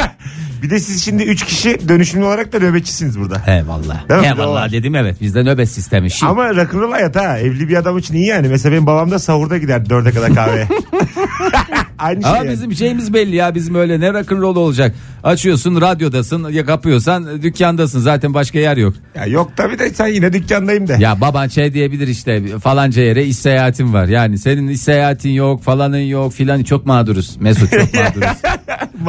[0.64, 3.48] bir de siz şimdi 3 kişi dönüşümlü olarak da nöbetçisiniz burada.
[3.48, 4.10] He vallahi.
[4.10, 4.28] Değil mi?
[4.28, 5.22] He vallahi dedim evet.
[5.22, 6.12] Bizde nöbet sistemi.
[6.12, 7.38] Şimdi Ama rock'n'roll hayat ha.
[7.38, 8.48] Evli bir adam için iyi yani.
[8.48, 10.68] Mesela benim babam da sahurda gider dörde kadar kahveye.
[12.00, 12.32] Aynı şey.
[12.32, 12.52] Ama yani.
[12.52, 14.96] bizim şeyimiz belli ya bizim öyle ne rock'n'roll olacak.
[15.24, 18.94] Açıyorsun radyodasın ya kapıyorsan dükkandasın zaten başka yer yok.
[19.16, 20.98] Ya yok tabii de sen yine dükkandayım de.
[21.00, 24.08] Ya baban şey diyebilir işte falanca yere iş seyahatin var.
[24.08, 27.38] Yani senin iş seyahatin yok falanın yok filan çok mağduruz.
[27.40, 28.38] Mesut çok mağduruz.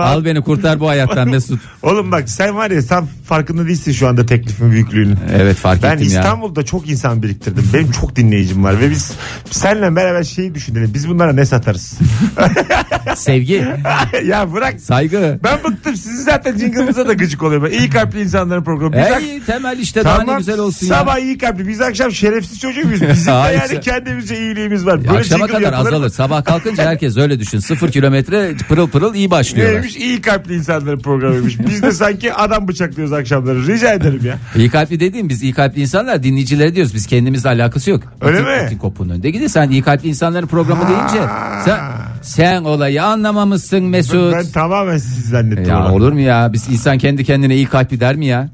[0.05, 1.61] Al beni kurtar bu hayattan Mesut.
[1.83, 5.19] Oğlum bak sen var ya sen farkında değilsin şu anda teklifin büyüklüğünün.
[5.37, 6.21] Evet fark Ben ettim ya.
[6.21, 7.65] İstanbul'da çok insan biriktirdim.
[7.75, 9.13] Benim çok dinleyicim var ve biz
[9.51, 10.91] seninle beraber şeyi düşünelim.
[10.95, 11.99] Biz bunlara ne satarız?
[13.17, 13.65] Sevgi,
[14.27, 14.81] ya bırak.
[14.81, 15.39] saygı.
[15.45, 15.97] Ben bıktım.
[15.97, 17.63] Sizin zaten jingle'ınıza da gıcık oluyor.
[17.63, 17.71] Ben.
[17.79, 18.93] İyi kalpli insanların programı.
[18.97, 20.95] Biz ak- Ey temel işte daha ne güzel olsun ya.
[20.99, 21.69] Sabah iyi kalpli.
[21.69, 22.91] Biz akşam şerefsiz çocuğuyuz.
[23.03, 24.99] Bizim de yani kendimizce iyiliğimiz var.
[24.99, 25.77] Böyle Akşama kadar mı?
[25.77, 26.11] azalır.
[26.11, 27.59] Sabah kalkınca herkes öyle düşün.
[27.59, 29.83] Sıfır kilometre pırıl pırıl iyi başlıyorlar.
[29.87, 31.59] Neymiş iyi kalpli insanların programıymış.
[31.59, 33.67] Biz de sanki adam bıçaklıyoruz akşamları.
[33.67, 34.39] Rica ederim ya.
[34.57, 36.95] İyi kalpli dediğim biz iyi kalpli insanlar dinleyicilere diyoruz.
[36.95, 38.03] Biz kendimizle alakası yok.
[38.21, 38.65] Öyle Atin- mi?
[38.67, 41.29] Atin Kop'un önünde gidin sen iyi kalpli insanların programı deyince
[41.65, 41.79] sen,
[42.23, 44.35] sen olayı anlamamışsın Mesut.
[44.35, 45.65] Ben tamamen sizi zannettim.
[45.65, 45.95] ya onu.
[45.95, 46.53] olur mu ya?
[46.53, 48.49] Biz insan kendi kendine iyi kalpli der mi ya?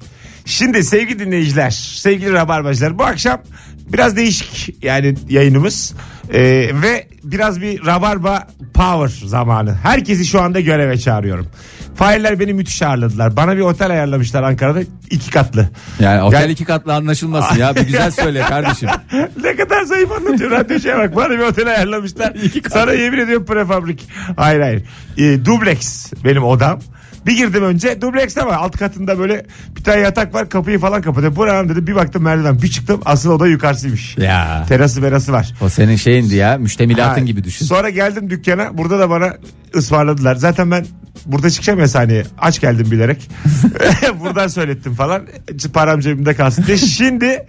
[0.44, 3.40] Şimdi sevgili dinleyiciler, sevgili rabarbacılar bu akşam
[3.92, 5.94] biraz değişik yani yayınımız
[6.30, 9.74] Ee, ve biraz bir rabarba power zamanı.
[9.74, 11.46] Herkesi şu anda göreve çağırıyorum.
[11.94, 13.36] Failler beni müthiş ağırladılar.
[13.36, 15.68] Bana bir otel ayarlamışlar Ankara'da iki katlı.
[16.00, 17.74] Yani otel Gel- iki katlı anlaşılmasın ya.
[17.76, 18.88] Bir güzel söyle kardeşim.
[19.42, 21.16] ne kadar zayıf anlatıyor radyocuya bak.
[21.16, 22.32] Bana bir otel ayarlamışlar.
[22.70, 24.08] Sana yemin ediyorum prefabrik.
[24.36, 24.82] Hayır hayır.
[25.18, 26.80] E, dubleks benim odam.
[27.26, 31.36] Bir girdim önce dubleks ama alt katında böyle bir tane yatak var kapıyı falan kapatıyor.
[31.36, 34.18] Bu ne lan dedim bir baktım merdiven bir çıktım asıl oda yukarısıymış.
[34.18, 34.64] Ya.
[34.68, 35.54] Terası merası var.
[35.60, 36.58] O senin şeyindi ya.
[36.58, 37.66] Müştemilatın Ha, gibi düşün.
[37.66, 39.36] Sonra geldim dükkana burada da bana
[39.76, 40.34] ısmarladılar.
[40.34, 40.86] Zaten ben
[41.26, 42.24] burada çıkacağım ya sahneye.
[42.38, 43.30] Aç geldim bilerek.
[44.20, 45.22] Buradan söylettim falan.
[45.72, 46.76] Param cebimde kalsın diye.
[46.76, 47.46] Şimdi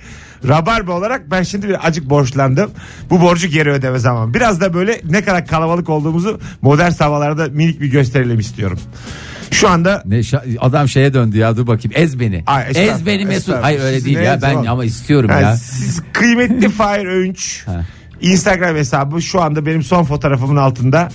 [0.48, 2.72] Rabarba olarak ben şimdi bir acık borçlandım.
[3.10, 4.34] Bu borcu geri ödeme zaman.
[4.34, 8.80] Biraz da böyle ne kadar kalabalık olduğumuzu modern havalarda minik bir gösterelim istiyorum.
[9.54, 12.44] Şu anda Ne şa- adam şeye döndü ya dur bakayım ez beni.
[12.48, 13.40] Ay, estağfurullah, ez beni Mesut.
[13.40, 13.64] estağfurullah.
[13.64, 14.68] Hayır öyle Siz değil ne ya ben oğlum?
[14.70, 15.56] ama istiyorum Yani ya.
[15.58, 17.66] Siz kıymetli Fahir Öğünç.
[18.22, 21.10] Instagram hesabı şu anda benim son fotoğrafımın altında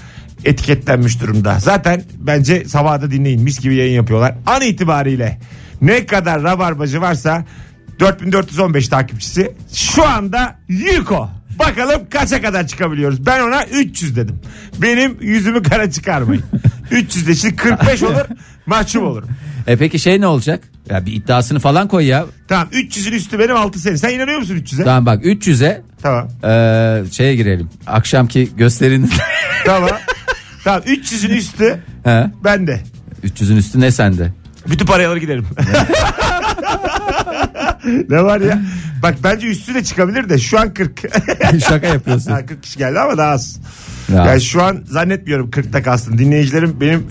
[0.45, 1.59] etiketlenmiş durumda.
[1.59, 4.35] Zaten bence sabah da dinleyin mis gibi yayın yapıyorlar.
[4.47, 5.39] An itibariyle
[5.83, 7.45] ne kadar rabarbacı varsa
[8.01, 11.31] 4415 takipçisi şu anda Yuko.
[11.59, 13.27] Bakalım kaça kadar çıkabiliyoruz.
[13.27, 14.41] Ben ona 300 dedim.
[14.83, 16.43] Benim yüzümü kara çıkarmayın.
[16.91, 18.25] 300 de şimdi 45 olur
[18.67, 19.29] mahcup olurum.
[19.67, 20.61] E peki şey ne olacak?
[20.91, 22.27] Ya bir iddiasını falan koy ya.
[22.49, 23.97] Tamam 300'ün üstü benim 6 senin.
[23.97, 24.85] Sen inanıyor musun 300'e?
[24.85, 26.29] Tamam bak 300'e Tamam.
[26.45, 27.71] e, şeye girelim.
[27.87, 29.11] Akşamki gösterinin
[29.67, 29.91] Tamam.
[30.65, 32.31] tamam 300'ün üstü He.
[32.45, 32.81] bende.
[33.25, 34.33] 300'ün üstü ne sende?
[34.71, 35.47] Bütün parayı alır giderim.
[38.09, 38.63] ne var ya?
[39.03, 41.01] Bak bence üstü de çıkabilir de şu an 40.
[41.69, 42.31] Şaka yapıyorsun.
[42.33, 43.61] Ha, 40 kişi geldi ama daha az.
[44.13, 44.27] Ya.
[44.27, 46.19] Yani şu an zannetmiyorum 40'ta kalsın.
[46.19, 47.07] Dinleyicilerim benim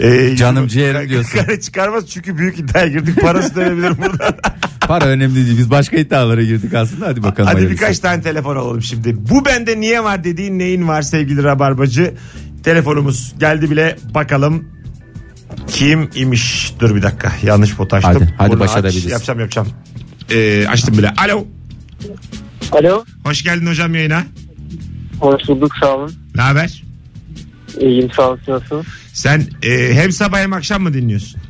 [0.00, 1.38] e, Canım ciğerim diyorsun.
[1.46, 3.20] Kare çıkarmaz çünkü büyük iddiaya girdik.
[3.20, 4.34] Parası dönebilir buradan.
[4.88, 5.58] Para önemli değil.
[5.58, 7.06] Biz başka iddialara girdik aslında.
[7.06, 7.46] Hadi bakalım.
[7.46, 7.82] Hadi hayırlısı.
[7.82, 9.16] birkaç tane telefon alalım şimdi.
[9.30, 12.14] Bu bende niye var dediğin neyin var sevgili Rabarbacı?
[12.64, 14.64] Telefonumuz geldi bile bakalım.
[15.68, 16.74] Kim imiş?
[16.80, 17.32] Dur bir dakika.
[17.42, 18.12] Yanlış pot açtım.
[18.14, 18.68] Hadi, hadi Bunu aç.
[18.68, 19.10] başarabiliriz.
[19.10, 19.68] Yapacağım yapacağım.
[20.30, 21.10] Ee, açtım bile.
[21.24, 21.44] Alo.
[22.72, 23.04] Alo.
[23.24, 24.22] Hoş geldin hocam yayına.
[25.20, 26.12] Hoş bulduk sağ olun.
[26.40, 26.82] Ne haber?
[27.80, 28.86] İyiyim sağ nasılsınız?
[29.12, 31.40] Sen e, hem sabah hem akşam mı dinliyorsun?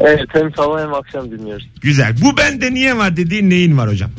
[0.00, 1.68] Evet hem sabah hem akşam dinliyoruz.
[1.80, 2.14] Güzel.
[2.22, 4.10] Bu bende niye var dediğin neyin var hocam?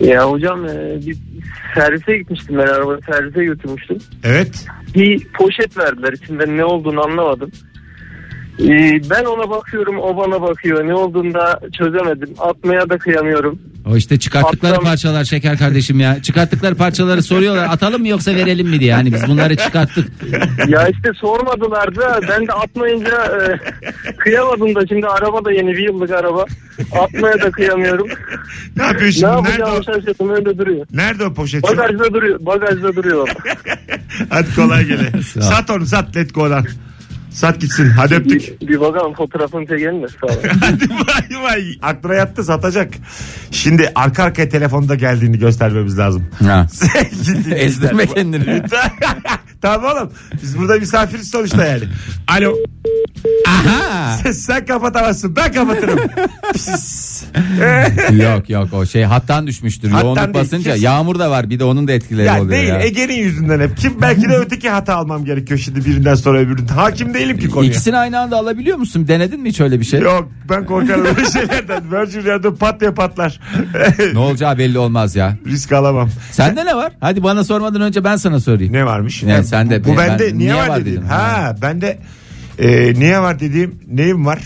[0.00, 1.16] Ya hocam e, bir
[1.74, 3.98] servise gitmiştim ben arabayı servise götürmüştüm.
[4.24, 4.66] Evet.
[4.94, 7.50] Bir poşet verdiler içinde ne olduğunu anlamadım.
[8.60, 10.86] Ee, ben ona bakıyorum o bana bakıyor.
[10.86, 12.34] Ne olduğunu da çözemedim.
[12.38, 13.58] Atmaya da kıyamıyorum.
[13.90, 16.22] O işte çıkarttıkları Atlam- parçalar şeker kardeşim ya.
[16.22, 18.90] Çıkarttıkları parçaları soruyorlar atalım mı yoksa verelim mi diye.
[18.90, 20.08] Yani biz bunları çıkarttık.
[20.68, 23.58] ya işte sormadılar da ben de atmayınca e,
[24.16, 26.44] kıyamadım da şimdi araba da yeni bir yıllık araba.
[27.00, 28.08] Atmaya da kıyamıyorum.
[28.76, 29.26] Ne yapıyor ne şimdi?
[29.26, 30.86] Nerede yapacağımı o, şaşırdım öyle duruyor.
[30.92, 31.62] nerede o poşet?
[31.62, 32.38] Bagajda duruyor.
[32.40, 33.28] Bagajda duruyor.
[34.30, 35.22] Hadi kolay gele.
[35.22, 36.64] Sat onu sat let go'dan.
[37.30, 37.90] Sat gitsin.
[37.90, 38.60] Hadi öptük.
[38.60, 40.06] bir, bir bakalım fotoğrafını çekelim de.
[40.60, 41.64] Hadi vay vay.
[41.82, 42.94] Aklına yattı satacak.
[43.50, 46.26] Şimdi arka arkaya telefonda geldiğini göstermemiz lazım.
[46.44, 46.66] Ha.
[47.54, 48.62] Ezdirme kendini.
[49.62, 50.12] tamam oğlum.
[50.42, 51.84] Biz burada misafiriz sonuçta yani.
[52.28, 52.54] Alo.
[53.48, 54.32] Aha.
[54.32, 55.36] Sen kapatamazsın.
[55.36, 55.98] Ben kapatırım.
[58.22, 59.88] Yok yok o şey hattan düşmüştür.
[59.90, 60.84] Hattan Yoğunluk değil, basınca kesin.
[60.84, 62.80] yağmur da var bir de onun da etkileri ya oluyor değil ya.
[62.80, 63.76] Ege'nin yüzünden hep.
[63.76, 66.74] Kim belki de öteki hata almam gerekiyor şimdi birinden sonra öbüründen.
[66.74, 67.70] Hakim değilim ki konuya.
[67.70, 69.08] İkisini aynı anda alabiliyor musun?
[69.08, 70.00] Denedin mi hiç öyle bir şey?
[70.00, 71.82] Yok ben korkarım öyle şeylerden.
[71.92, 73.40] Virgin Radio pat diye patlar.
[74.12, 75.36] Ne olacağı belli olmaz ya.
[75.46, 76.10] Risk alamam.
[76.32, 76.92] Sende ne var?
[77.00, 78.72] Hadi bana sormadan önce ben sana sorayım.
[78.72, 79.22] Ne varmış?
[79.22, 80.96] Ne, Ha, sende- bu, bu ben- bende niye, var, dediğim.
[80.98, 81.08] dedim.
[81.08, 81.98] Ha, bende
[82.60, 84.40] e, niye var dediğim neyim var?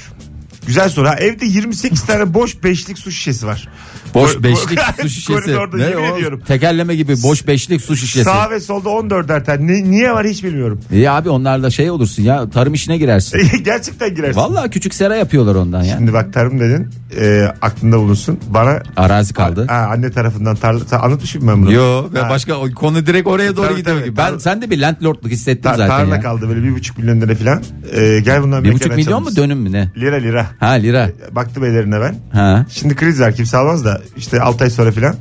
[0.67, 1.09] Güzel soru.
[1.09, 3.69] Ha, evde 28 tane boş beşlik su şişesi var.
[4.15, 5.33] Boş beşlik su şişesi.
[5.33, 6.17] Koridorda Ne yemin o?
[6.17, 6.41] ediyorum.
[6.49, 8.25] Tekerleme gibi boş beşlik su şişesi.
[8.25, 9.67] Sağ ve solda 14'er tane.
[9.67, 10.81] Ne- niye var hiç bilmiyorum.
[10.93, 13.41] İyi abi onlarla şey olursun ya tarım işine girersin.
[13.65, 14.41] Gerçekten girersin.
[14.41, 15.97] Vallahi küçük sera yapıyorlar ondan ya.
[15.97, 16.89] Şimdi bak tarım dedin
[17.21, 18.41] e, aklında bulunsun.
[18.49, 19.67] Bana Arazi kaldı.
[19.69, 21.73] ha, anne tarafından tarla Sen anlatmışım ben bunu.
[21.73, 22.31] Yo ve Ha.
[22.31, 23.97] başka o konu direkt oraya doğru Tabii, gidiyor.
[23.97, 24.07] tabii.
[24.09, 24.17] gibi.
[24.17, 26.21] Ben Tar- sen de bir landlordluk hissettim Ta- zaten tarla ya.
[26.21, 27.63] kaldı böyle bir buçuk milyon lira falan.
[27.93, 29.91] E, gel bundan Bir mekan buçuk milyon açalım mu dönüm mü ne?
[29.97, 30.47] Lira lira.
[30.61, 31.11] Ha lira.
[31.33, 32.17] Baktım ellerine ben.
[32.33, 35.17] Ha Şimdi kriz var kimse almaz da işte 6 ay sonra filan.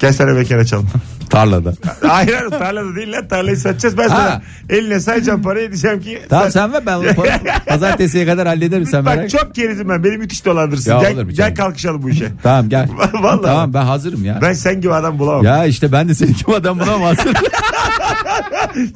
[0.00, 0.88] Gel sana mekan açalım.
[1.30, 1.72] Tarlada.
[2.08, 3.98] hayır hayır tarlada değil lan tarlayı satacağız.
[3.98, 4.16] Ben Ha.
[4.16, 4.42] sana
[4.78, 6.22] eline sayacağım parayı diyeceğim ki.
[6.28, 10.04] Tamam sen ver ben onu pa- pazartesiye kadar hallederim sen Bak merak çok kerizim ben.
[10.04, 10.90] Beni müthiş dolandırırsın.
[10.90, 11.54] Ya gel, olur gel canım?
[11.54, 12.28] kalkışalım bu işe.
[12.42, 12.88] Tamam gel.
[13.14, 13.42] Vallahi.
[13.42, 14.38] Tamam ben hazırım ya.
[14.42, 15.44] Ben sen gibi adam bulamam.
[15.44, 17.32] Ya işte ben de senin gibi adam bulamazsın.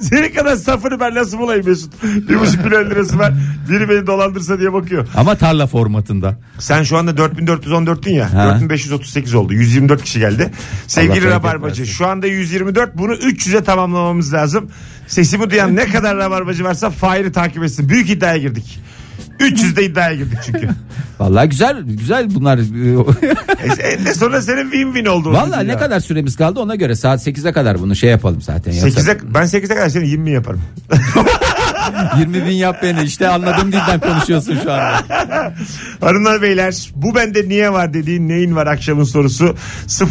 [0.01, 1.93] Senin kadar safını ben nasıl bulayım Mesut?
[2.03, 3.33] Bir buçuk milyon lirası var.
[3.71, 5.07] Biri beni dolandırsa diye bakıyor.
[5.17, 6.35] Ama tarla formatında.
[6.59, 8.35] Sen şu anda 4414'tün ya.
[8.35, 8.49] Ha.
[8.55, 9.53] 4538 oldu.
[9.55, 10.51] 124 kişi geldi.
[10.87, 11.93] Sevgili bereket Rabarbacı versin.
[11.95, 14.71] şu anda 124 bunu 300'e tamamlamamız lazım.
[15.07, 17.89] Sesimi duyan ne kadar Rabarbacı varsa Fahir'i takip etsin.
[17.89, 18.81] Büyük iddiaya girdik.
[19.41, 20.69] 300'de iddiaya girdik çünkü.
[21.19, 22.59] Vallahi güzel güzel bunlar.
[23.63, 25.33] E, Eninde sonra senin win win oldu.
[25.33, 28.73] Vallahi ne kadar süremiz kaldı ona göre saat 8'e kadar bunu şey yapalım zaten.
[28.73, 30.61] Yoksa 8'e, ben 8'e kadar seni 20 bin yaparım.
[32.19, 35.03] 20 bin yap beni işte anladığım dilden konuşuyorsun şu anda.
[36.01, 39.57] Hanımlar beyler bu bende niye var dediğin neyin var akşamın sorusu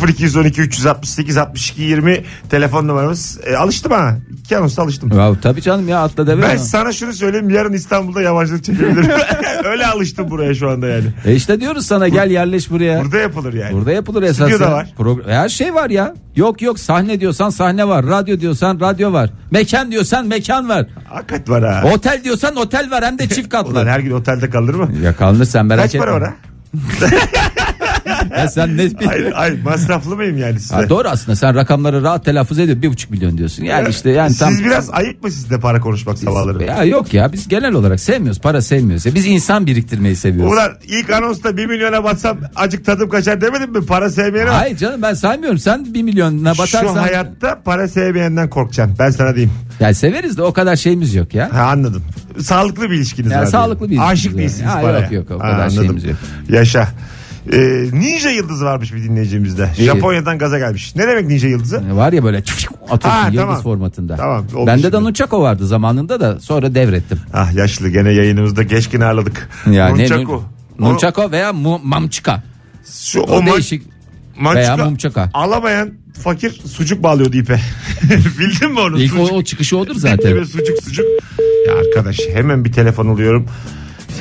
[0.07, 3.39] 0212 368 62 20 telefon numaramız.
[3.45, 4.17] E, alıştım ha.
[4.43, 5.11] İki anonsta alıştım.
[5.17, 6.41] Ya, tabii canım ya atla deve.
[6.41, 6.57] Ben ama.
[6.57, 9.11] sana şunu söyleyeyim yarın İstanbul'da yabancılık çekebilirim.
[9.63, 11.05] Öyle alıştım buraya şu anda yani.
[11.25, 13.01] E işte diyoruz sana gel yerleş buraya.
[13.03, 13.73] Burada yapılır yani.
[13.73, 14.49] Burada yapılır esas.
[14.49, 14.71] Stüdyoda ya.
[14.71, 14.93] var.
[14.99, 16.13] Progr- her şey var ya.
[16.35, 18.05] Yok yok sahne diyorsan sahne var.
[18.05, 19.29] Radyo diyorsan radyo var.
[19.51, 20.85] Mekan diyorsan mekan var.
[21.09, 21.83] Hakikat var ha.
[21.93, 23.85] Otel diyorsan otel var hem de çift Ulan katlı.
[23.89, 24.89] her gün otelde kalır mı?
[25.03, 26.05] Ya kalınır sen merak Kaç etme.
[26.05, 26.33] para var ha?
[28.37, 30.75] Ya sen ne Ay, ay masraflı mıyım yani size?
[30.75, 32.81] Ha, doğru aslında sen rakamları rahat telaffuz ediyor.
[32.81, 33.63] Bir buçuk milyon diyorsun.
[33.63, 34.51] Yani işte yani tam.
[34.51, 36.63] Siz biraz ayıp mı sizde para konuşmak sabahları?
[36.63, 38.41] Ya yok ya biz genel olarak sevmiyoruz.
[38.41, 39.05] Para sevmiyoruz.
[39.05, 40.53] Ya biz insan biriktirmeyi seviyoruz.
[40.53, 43.85] Ulan ilk anonsta 1 milyona batsam acık tadım kaçar demedim mi?
[43.85, 44.55] Para sevmeyene bak.
[44.55, 45.59] Hayır canım ben saymıyorum.
[45.59, 46.93] Sen bir milyonuna batarsan.
[46.93, 48.95] Şu hayatta para sevmeyenden korkacaksın.
[48.99, 49.51] Ben sana diyeyim.
[49.79, 51.49] Ya severiz de o kadar şeyimiz yok ya.
[51.53, 52.03] Ha anladım.
[52.39, 53.45] Sağlıklı bir ilişkiniz Ya var.
[53.45, 54.99] sağlıklı bir ilişkimiz Aşık değilsiniz Ha, paraya.
[54.99, 55.75] yok, yok, o Ha, kadar anladım.
[55.75, 56.15] şeyimiz yok.
[56.49, 56.87] Yaşa.
[57.53, 57.57] Ee,
[57.93, 59.69] ninja yıldızı varmış bir dinleyicimizde.
[59.77, 59.85] İyi.
[59.85, 60.95] Japonya'dan gaza gelmiş.
[60.95, 61.81] Ne demek ninja yıldızı?
[61.97, 63.61] Var ya böyle atıyorsun Ha, yıldız tamam.
[63.61, 64.15] formatında.
[64.15, 67.19] Tamam, Bende de Nunchako vardı zamanında da sonra devrettim.
[67.33, 69.49] Ah yaşlı gene yayınımızda geçkin ağırladık.
[69.71, 70.43] Ya ne Nunchaku.
[70.79, 72.43] Nun- Nunchako veya mu, mamçika.
[73.03, 73.83] Şu, O, o, ma- değişik.
[74.55, 75.29] veya mumçaka.
[75.33, 75.89] Alamayan
[76.23, 77.59] fakir sucuk bağlıyordu ipe.
[78.39, 78.99] Bildin mi onu?
[79.01, 79.33] İlk o, sucuk.
[79.37, 80.29] o çıkışı odur Zaten.
[80.29, 80.43] zaten.
[80.43, 81.05] sucuk sucuk.
[81.67, 83.45] Ya arkadaş hemen bir telefon alıyorum.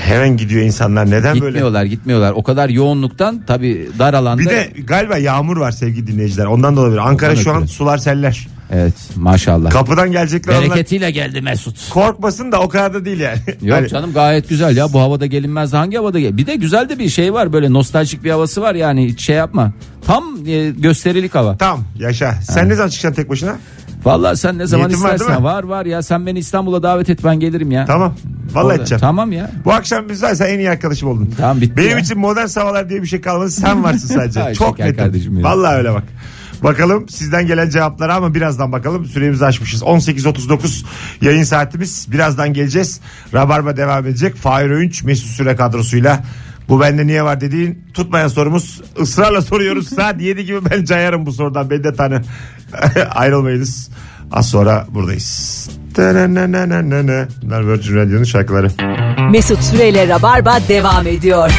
[0.01, 1.07] Hemen gidiyor insanlar.
[1.11, 1.45] Neden böyle?
[1.47, 2.33] Gitmiyorlar gitmiyorlar.
[2.33, 4.41] O kadar yoğunluktan tabi dar alanda.
[4.43, 6.47] Bir de galiba yağmur var sevgili dinleyiciler.
[6.47, 6.99] Ondan da olabilir.
[6.99, 7.69] Ankara Ondan şu an ötürü.
[7.73, 8.49] sular seller.
[8.73, 9.71] Evet maşallah.
[9.71, 11.91] Kapıdan gelecekler onlar Bereketiyle geldi Mesut.
[11.91, 13.39] korkmasın da o kadar da değil yani.
[13.63, 16.37] Yok Hani- canım gayet güzel ya bu havada gelinmez hangi havada gel?
[16.37, 19.37] Bir de güzel de bir şey var böyle nostaljik bir havası var yani hiç şey
[19.37, 19.73] yapma.
[20.07, 21.57] Tam e, gösterilik hava.
[21.57, 22.35] Tamam yaşa.
[22.43, 23.57] Sen ne zaman çıkacaksın tek başına?
[24.05, 25.45] Vallahi sen ne zaman Niyetin var değil istersen mi?
[25.49, 27.85] var, var ya sen beni İstanbul'a davet et ben gelirim ya.
[27.87, 28.15] Tamam.
[28.53, 29.01] Vallahi Orada- edeceğim.
[29.01, 29.51] Tamam ya.
[29.65, 31.35] Bu akşam biz var sen en iyi arkadaşım oldun.
[31.39, 31.99] Tamam, bitti Benim ya.
[31.99, 33.51] için modern sabahlar diye bir şey kalmadı.
[33.51, 34.43] Sen varsın sadece.
[34.45, 35.05] Ay, Çok şeker netim.
[35.05, 35.45] kardeşim benim.
[35.45, 36.03] Vallahi öyle bak.
[36.63, 39.05] Bakalım sizden gelen cevaplara ama birazdan bakalım.
[39.07, 39.83] Süremizi aşmışız.
[39.83, 40.85] 18.39
[41.21, 42.13] yayın saatimiz.
[42.13, 43.01] Birazdan geleceğiz.
[43.35, 44.37] Rabarba devam edecek.
[44.37, 46.25] Fahir Öğünç Mesut Süre kadrosuyla.
[46.71, 48.81] Bu bende niye var dediğin tutmayan sorumuz.
[49.01, 49.89] ısrarla soruyoruz.
[49.97, 51.71] Saat 7 gibi ben cayarım bu sorudan.
[51.71, 52.23] Beni de tanı.
[53.15, 53.91] Ayrılmayınız.
[54.33, 55.71] Az sonra buradayız.
[57.43, 58.71] Bunlar Virgin Radio'nun şarkıları.
[59.31, 61.51] Mesut Süreyle Rabarba devam ediyor.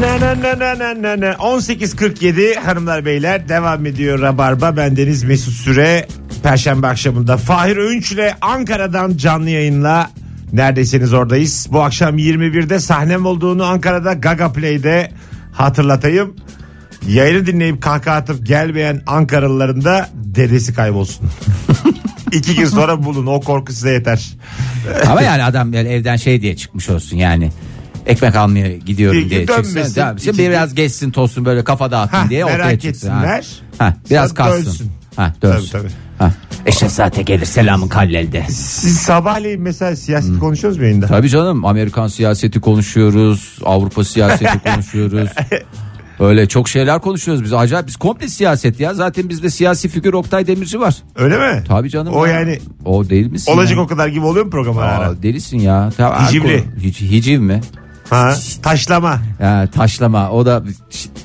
[0.00, 1.32] Na na na na na na na.
[1.32, 4.76] 18.47 hanımlar beyler devam ediyor Rabarba.
[4.76, 6.06] Bendeniz Mesut Süre.
[6.42, 10.10] Perşembe akşamında Fahir Öğünç ile Ankara'dan canlı yayınla
[10.52, 11.66] neredeyseniz oradayız.
[11.72, 15.12] Bu akşam 21'de sahnem olduğunu Ankara'da Gaga Play'de
[15.52, 16.36] hatırlatayım.
[17.08, 21.26] Yayını dinleyip kahkaha atıp gelmeyen Ankaralıların da dedesi kaybolsun.
[22.32, 24.30] İki gün sonra bulun o korku size yeter.
[25.06, 27.50] Ama yani adam böyle evden şey diye çıkmış olsun yani.
[28.06, 29.74] Ekmek almaya gidiyorum Bir- diye dönmesin.
[29.84, 30.16] çıksın.
[30.24, 33.08] Şimdi biraz geçsin tozsun böyle kafa dağıtın Hah, diye ortaya merak çıksın.
[33.10, 33.36] Ha.
[33.36, 33.62] etsinler.
[33.78, 34.66] Ha, biraz Sonra kalsın.
[34.66, 34.90] dönsün.
[35.16, 35.68] Ha, dönsün.
[35.72, 35.92] Tabii, tabii.
[36.20, 36.30] Ha.
[36.66, 38.44] Eşref saate gelir selamın kallelde.
[38.50, 40.38] Siz sabahleyin mesela siyaset Hmm.
[40.38, 41.06] konuşuyoruz mu yayında?
[41.06, 43.58] Tabii canım Amerikan siyaseti konuşuyoruz.
[43.64, 45.28] Avrupa siyaseti konuşuyoruz.
[46.20, 47.52] Öyle çok şeyler konuşuyoruz biz.
[47.52, 48.94] Acayip biz komple siyaset ya.
[48.94, 50.96] Zaten bizde siyasi figür Oktay Demirci var.
[51.16, 51.64] Öyle mi?
[51.68, 52.12] Tabii canım.
[52.14, 52.32] O ya.
[52.40, 53.52] yani O değil misin?
[53.52, 53.82] olacak ya?
[53.82, 55.08] o kadar gibi oluyor mu program ara ara?
[55.08, 55.90] Aa, delisin ya.
[55.96, 56.64] Tabii, Hicivli.
[56.82, 57.60] Hic, hiciv mi?
[58.10, 59.18] Ha, taşlama.
[59.40, 60.62] Ya, taşlama o da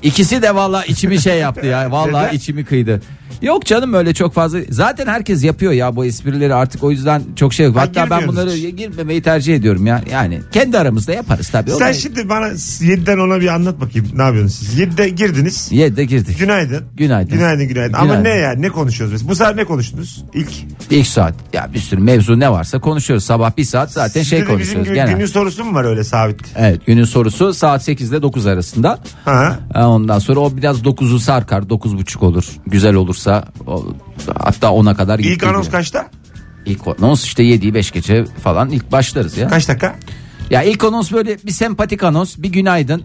[0.04, 2.36] ikisi de vallahi içimi şey yaptı ya vallahi Neden?
[2.38, 3.02] içimi kıydı.
[3.42, 7.54] Yok canım öyle çok fazla zaten herkes yapıyor ya bu esprileri artık o yüzden çok
[7.54, 7.76] şey yok.
[7.76, 8.78] Ha, Hatta ben bunları hiç.
[8.78, 10.02] girmemeyi tercih ediyorum ya.
[10.12, 11.72] Yani kendi aramızda yaparız tabii.
[11.72, 14.08] Sen da- şimdi bana 7'den ona bir anlat bakayım.
[14.16, 14.80] Ne yapıyorsunuz siz?
[14.80, 15.68] 7'de girdiniz.
[15.72, 16.40] Yedi girdik.
[16.40, 16.84] Günaydın.
[16.98, 17.34] Günaydın.
[17.38, 17.94] Günaydın günaydın.
[17.94, 18.24] Ama Günaydın.
[18.24, 18.52] ne ya?
[18.58, 19.28] Ne konuşuyoruz biz?
[19.30, 20.24] Bu sefer ne konuştunuz?
[20.34, 20.50] İlk.
[20.90, 23.26] İlk saat ya bir sürü mevzu ne varsa konuşuyoruz.
[23.26, 24.86] Sabah bir saat zaten şey Sizde de bizim konuşuyoruz.
[24.88, 25.14] gibi genel.
[25.14, 26.42] günün sorusu mu var öyle sabit?
[26.56, 29.00] Evet günün sorusu saat 8 ile 9 arasında.
[29.26, 29.60] Ha.
[29.76, 32.46] Ondan sonra o biraz 9'u sarkar 9.30 olur.
[32.68, 33.86] Güzel olursa o,
[34.40, 35.72] hatta 10'a kadar İlk gittiği anons bile.
[35.72, 36.08] kaçta?
[36.66, 39.48] İlk anons işte 7'yi 5 geçe falan ilk başlarız ya.
[39.48, 39.96] Kaç dakika?
[40.50, 43.04] Ya ilk anons böyle bir sempatik anons bir günaydın.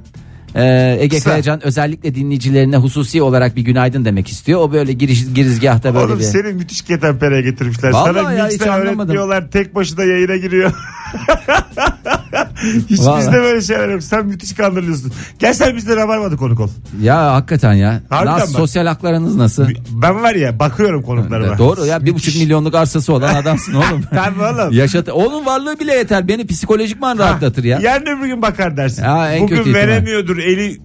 [0.54, 1.30] Ee, Ege Kısa.
[1.30, 4.60] Kayacan özellikle dinleyicilerine hususi olarak bir günaydın demek istiyor.
[4.60, 6.24] O böyle giriş girizgahta böyle Oğlum bir.
[6.24, 7.90] seni müthiş ketenpereye getirmişler.
[7.90, 8.98] Vallahi Sana ya, hiç mixten anlamadım.
[8.98, 9.50] öğretmiyorlar.
[9.50, 10.72] Tek başına yayına giriyor.
[12.90, 13.18] Hiç Vallahi.
[13.20, 14.02] bizde böyle şeyler yok.
[14.02, 15.12] Sen müthiş kandırılıyorsun.
[15.38, 16.68] Gel sen bizde Rabarba'da konuk ol.
[17.02, 18.00] Ya hakikaten ya.
[18.10, 18.60] Harbiden nasıl bak.
[18.60, 19.68] sosyal haklarınız nasıl?
[19.90, 21.58] Ben var ya bakıyorum konuklarıma.
[21.58, 24.02] Doğru ya bir buçuk milyonluk arsası olan adamsın oğlum.
[24.10, 24.72] Tabii oğlum.
[24.72, 26.28] Yaşat onun varlığı bile yeter.
[26.28, 27.78] Beni psikolojikman rahatlatır ya.
[27.82, 29.04] Yarın öbür gün bakar dersin.
[29.04, 29.78] Ya, en Bugün kötü ihtimal.
[29.88, 30.80] veremiyordur eli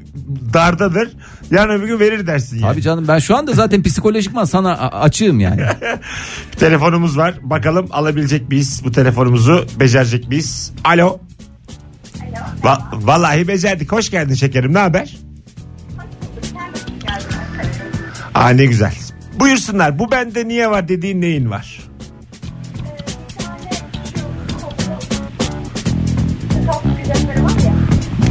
[0.54, 1.10] dardadır.
[1.52, 2.72] Yarın öbür gün verir dersin yani.
[2.72, 5.62] Abi canım ben şu anda zaten psikolojikman sana a- açığım yani.
[6.54, 7.34] Bir telefonumuz var.
[7.42, 9.66] Bakalım alabilecek miyiz bu telefonumuzu?
[9.80, 10.74] Becerecek miyiz?
[10.84, 11.20] Alo.
[12.64, 13.92] Va- vallahi becerdik.
[13.92, 14.74] Hoş geldin şekerim.
[14.74, 15.18] Ne haber?
[18.36, 18.94] Aa ne güzel.
[19.40, 20.00] Buyursunlar.
[20.00, 21.80] Bu bende niye var dediğin neyin var?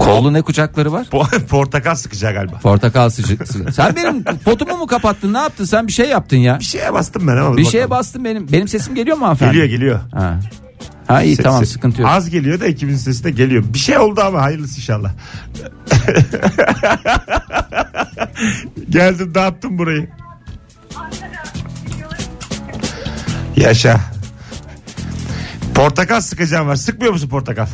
[0.05, 1.07] Kolu ne kucakları var?
[1.13, 2.59] Po- Portakal sıkacak galiba.
[2.59, 3.49] Portakal sıcak.
[3.75, 5.33] Sen benim potumu mu kapattın?
[5.33, 5.65] Ne yaptın?
[5.65, 6.59] Sen bir şey yaptın ya.
[6.61, 7.57] Bir şeye bastım ben ama.
[7.57, 7.99] Bir dur şeye bakalım.
[7.99, 8.53] bastın benim.
[8.53, 9.53] Benim sesim geliyor mu hanımefendi?
[9.53, 10.01] Geliyor geliyor.
[10.15, 10.41] Ha.
[11.07, 12.11] Ha iyi Se- tamam sıkıntı yok.
[12.11, 13.65] Az geliyor da ikimizin sesi de geliyor.
[13.75, 15.11] Bir şey oldu ama hayırlısı inşallah.
[18.91, 20.09] Geldim dağıttım burayı.
[23.57, 24.01] Yaşa.
[25.75, 26.77] Portakal sıkacağım var.
[26.77, 27.67] Sıkmıyor musun portakal?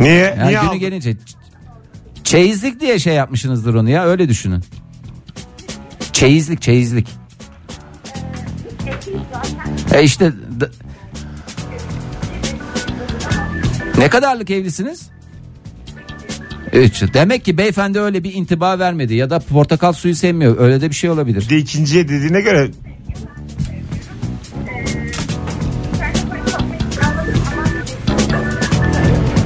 [0.00, 0.14] Niye?
[0.14, 0.78] Yani Niye günü aldın?
[0.78, 1.16] gelince
[2.24, 4.60] çeyizlik diye şey yapmışsınızdır onu ya öyle düşünün.
[6.12, 7.08] Çeyizlik çeyizlik.
[9.94, 10.32] E işte
[13.98, 15.10] ne kadarlık evlisiniz?
[16.72, 17.02] Üç.
[17.14, 20.58] Demek ki beyefendi öyle bir intiba vermedi ya da portakal suyu sevmiyor.
[20.58, 21.42] Öyle de bir şey olabilir.
[21.44, 22.70] Bir de ikinciye dediğine göre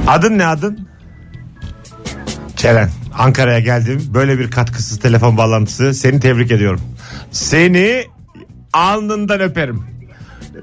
[0.07, 0.87] Adın ne adın?
[2.57, 2.89] Ceren.
[3.17, 4.01] Ankara'ya geldim.
[4.13, 5.93] Böyle bir katkısız telefon bağlantısı.
[5.93, 6.81] Seni tebrik ediyorum.
[7.31, 8.03] Seni
[8.73, 9.83] alnından öperim.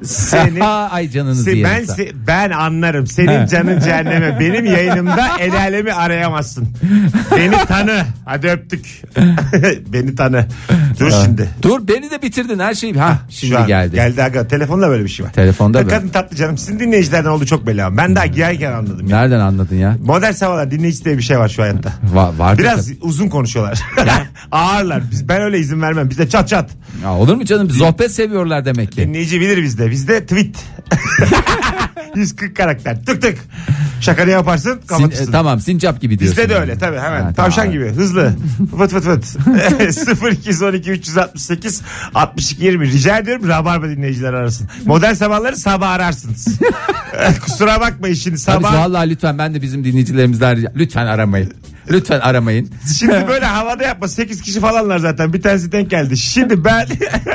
[0.05, 3.07] Seni Ay canınızı Se- ben se- ben anlarım.
[3.07, 4.41] Senin canın cehenneme.
[4.41, 6.69] Benim yayınımda el alemi arayamazsın.
[7.37, 8.05] Beni tanı.
[8.25, 9.03] Hadi öptük.
[9.93, 10.47] Beni tanı.
[11.01, 11.49] Dur şimdi.
[11.63, 12.95] Dur beni de bitirdin her şeyi.
[12.95, 13.95] Ha şimdi Şu an geldi.
[13.95, 14.49] Geldi aga.
[14.49, 15.33] Telefonda böyle bir şey var.
[15.33, 15.87] Telefonda?
[15.89, 16.59] Kadın tatlı canım.
[16.59, 17.97] Sizin dinleyicilerden oldu çok belli ama.
[17.97, 19.07] Ben daha giyerken anladım.
[19.09, 19.19] Ya.
[19.21, 19.97] Nereden anladın ya?
[20.05, 21.93] Modern sabahlar dinleyici diye bir şey var şu hayatta.
[22.15, 22.99] Va- vardır Biraz tabii.
[23.01, 23.81] uzun konuşuyorlar.
[24.53, 25.03] Ağırlar.
[25.11, 26.11] Biz, ben öyle izin vermem.
[26.11, 26.71] Bizde çat çat.
[27.03, 27.71] Ya olur mu canım?
[27.71, 29.01] Sohbet seviyorlar demek ki.
[29.01, 29.91] Dinleyici bilir bizde.
[29.91, 30.57] Bizde tweet.
[32.15, 33.05] 140 karakter.
[33.05, 33.39] Tık tık.
[34.01, 34.71] Şaka ne yaparsın?
[34.71, 35.29] Sin- Kapatırsın.
[35.29, 36.37] e, tamam sincap gibi diyorsun.
[36.39, 36.63] Bizde de yani.
[36.63, 37.23] öyle tabii hemen.
[37.23, 37.73] Ha, Tavşan tamam.
[37.73, 38.33] gibi hızlı.
[38.79, 39.37] Fıt fıt fıt.
[40.33, 41.83] 0212 368
[42.15, 42.87] 62 20.
[42.93, 44.69] Rica ediyorum Rabarba dinleyiciler arasın.
[44.87, 46.49] Modern sabahları sabah ararsınız.
[47.45, 48.75] Kusura bakmayın şimdi sabah.
[48.75, 51.53] vallahi lütfen ben de bizim dinleyicilerimizden rica- lütfen aramayın.
[51.91, 52.71] Lütfen aramayın.
[52.99, 56.17] Şimdi böyle havada yapma 8 kişi falanlar zaten bir tanesi denk geldi.
[56.17, 56.87] Şimdi ben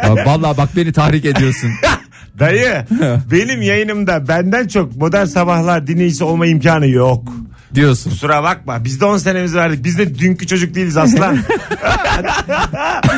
[0.03, 1.69] Ya Vallahi bak beni tahrik ediyorsun.
[2.39, 2.85] dayı
[3.31, 7.33] benim yayınımda benden çok modern sabahlar dinleyicisi olma imkanı yok.
[7.75, 8.09] Diyorsun.
[8.09, 9.83] Kusura bakma biz de 10 senemizi verdik.
[9.83, 11.37] Biz de dünkü çocuk değiliz aslan.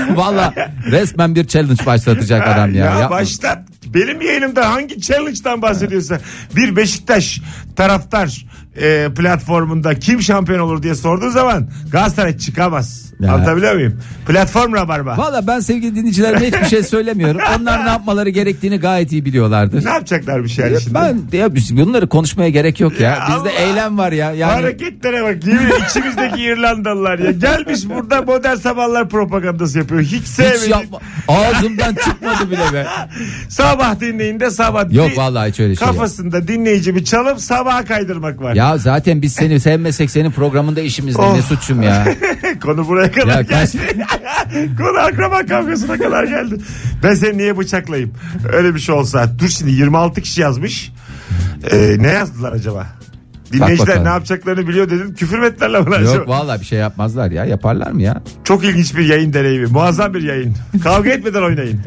[0.09, 0.55] Vallahi
[0.91, 2.85] resmen bir challenge başlatacak adam ya.
[2.85, 3.17] ya Yapma.
[3.17, 3.59] başlat.
[3.85, 6.19] Benim yayınımda hangi challenge'dan bahsediyorsa
[6.55, 7.41] bir Beşiktaş
[7.75, 8.45] taraftar
[8.81, 13.08] e, platformunda kim şampiyon olur diye sorduğu zaman Galatasaray çıkamaz.
[13.21, 13.33] Ya.
[13.33, 13.99] Anlatabiliyor muyum?
[14.27, 15.17] Platform rabarba.
[15.17, 17.41] Valla ben sevgili dinleyicilerime hiçbir şey söylemiyorum.
[17.59, 19.85] Onlar ne yapmaları gerektiğini gayet iyi biliyorlardır.
[19.85, 20.93] ne yapacaklar bir şey şimdi?
[20.93, 23.09] Ben ya biz bunları konuşmaya gerek yok ya.
[23.09, 23.49] Ya Bizde Allah.
[23.51, 24.31] eylem var ya.
[24.31, 25.47] Yani Hareketlere bak.
[25.47, 27.31] Yemin içimizdeki İrlandalılar ya.
[27.31, 30.01] Gelmiş burada modern sabahlar propagandası yapıyor.
[30.01, 30.69] Hiç hiç sevmedim.
[30.71, 30.99] yapma.
[31.27, 32.87] Ağzımdan çıkmadı bile be.
[33.49, 34.93] Sabah dinleyin de sabah.
[34.93, 35.87] Yok vallahi hiç öyle şey.
[35.87, 38.55] Kafasında dinleyicimi çalıp sabaha kaydırmak var.
[38.55, 41.41] Ya zaten biz seni sevmesek senin programında işimiz ne, ne Oh.
[41.41, 42.05] suçum ya.
[42.63, 44.05] Konu buraya kadar Ya kaç- geldi.
[44.77, 46.55] Konu akraba kavgasına kadar geldi.
[47.03, 48.13] Ben seni niye bıçaklayayım?
[48.53, 49.39] Öyle bir şey olsa.
[49.39, 50.91] Dur şimdi 26 kişi yazmış.
[51.71, 52.87] Ee, ne yazdılar acaba?
[53.53, 55.15] Dinleyiciler ne yapacaklarını biliyor dedim.
[55.15, 56.13] Küfür mü ettiler lan bana acaba?
[56.15, 57.45] Yok vallahi bir şey yapmazlar ya.
[57.45, 58.21] Yaparlar mı ya?
[58.43, 59.65] Çok ilginç bir yayın deneyimi.
[59.67, 60.55] Muazzam bir yayın.
[60.83, 61.81] Kavga etmeden oynayın.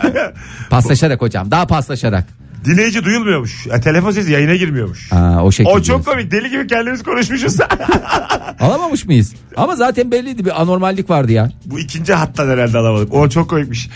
[0.70, 1.50] Paslaşarak hocam.
[1.50, 2.24] Daha paslaşarak.
[2.64, 3.66] Dinleyici duyulmuyormuş.
[3.66, 5.12] Ya, telefon sesi yayına girmiyormuş.
[5.12, 5.74] Ha, o şekilde.
[5.74, 6.30] O çok komik.
[6.30, 7.56] Deli gibi kendimiz konuşmuşuz.
[8.60, 9.34] Alamamış mıyız?
[9.56, 11.50] Ama zaten belliydi bir anormallik vardı ya.
[11.66, 13.14] Bu ikinci hattan herhalde alamadık.
[13.14, 13.88] O çok komikmiş.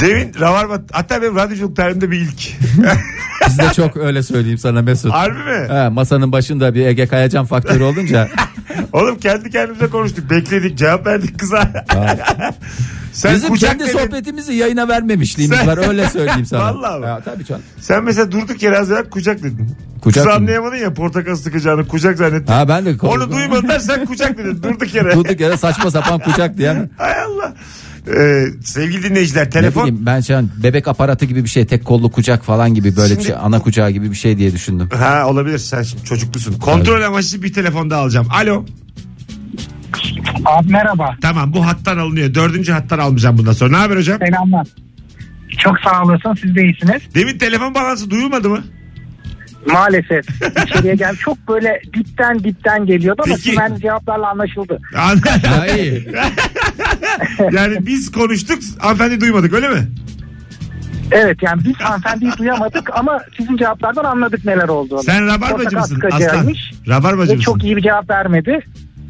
[0.00, 2.52] Demin Ravarba hatta benim radyoculuk tarihimde bir ilk.
[3.48, 5.12] Bizde çok öyle söyleyeyim sana Mesut.
[5.12, 5.68] Harbi mi?
[5.68, 8.28] He, masanın başında bir Ege Kayacan faktörü olunca
[8.92, 10.30] Oğlum kendi kendimize konuştuk.
[10.30, 11.72] Bekledik cevap verdik kıza.
[13.12, 13.98] Sen bizim kucak kendi dedin.
[13.98, 16.60] sohbetimizi yayına vermemişliğimiz Sen- var öyle söyleyeyim sana.
[16.74, 17.06] Vallahi mi?
[17.06, 17.62] Ya, tabii canım.
[17.80, 19.70] Sen mesela durduk yere az evvel kucak dedin.
[20.00, 20.42] Kucak Kızı mı?
[20.42, 22.52] anlayamadın ya portakal sıkacağını kucak zannettin.
[22.52, 25.12] Ha ben de Onu duymadılar sen kucak dedin durduk yere.
[25.14, 26.90] Durduk yere saçma sapan kucak diyen.
[26.96, 27.54] Hay Allah.
[28.08, 31.84] Ee, sevgili dinleyiciler Ne telefon bileyim ben şu an bebek aparatı gibi bir şey tek
[31.84, 34.88] kollu kucak falan gibi böyle Şimdi- bir şey ana kucağı gibi bir şey diye düşündüm.
[34.90, 36.58] Ha olabilir sen şimdi çocuklusun.
[36.58, 38.28] Kontrol amaçlı bir telefonda alacağım.
[38.30, 38.64] Alo.
[40.44, 41.16] Abi merhaba.
[41.22, 42.34] Tamam bu hattan alınıyor.
[42.34, 43.70] Dördüncü hattan almayacağım bundan sonra.
[43.70, 44.18] Ne haber hocam?
[44.18, 44.66] Selamlar.
[45.58, 46.34] Çok sağ olasın.
[46.42, 47.02] Siz de iyisiniz.
[47.14, 48.64] Demin telefon balansı duyulmadı mı?
[49.66, 50.24] Maalesef
[50.66, 51.16] içeriye gel.
[51.16, 53.42] Çok böyle dipten dipten geliyordu ama Peki.
[53.42, 54.78] sizin cevaplarla anlaşıldı.
[55.78, 56.08] İyi.
[57.52, 59.88] yani biz konuştuk hanımefendi duymadık öyle mi?
[61.12, 65.02] Evet yani biz hanımefendiyi duyamadık ama sizin cevaplardan anladık neler olduğunu.
[65.02, 66.10] Sen rabarbacı mısın aslan?
[66.10, 67.44] sıkacağıymış Rabarbacı mısın?
[67.44, 68.60] çok iyi bir cevap vermedi.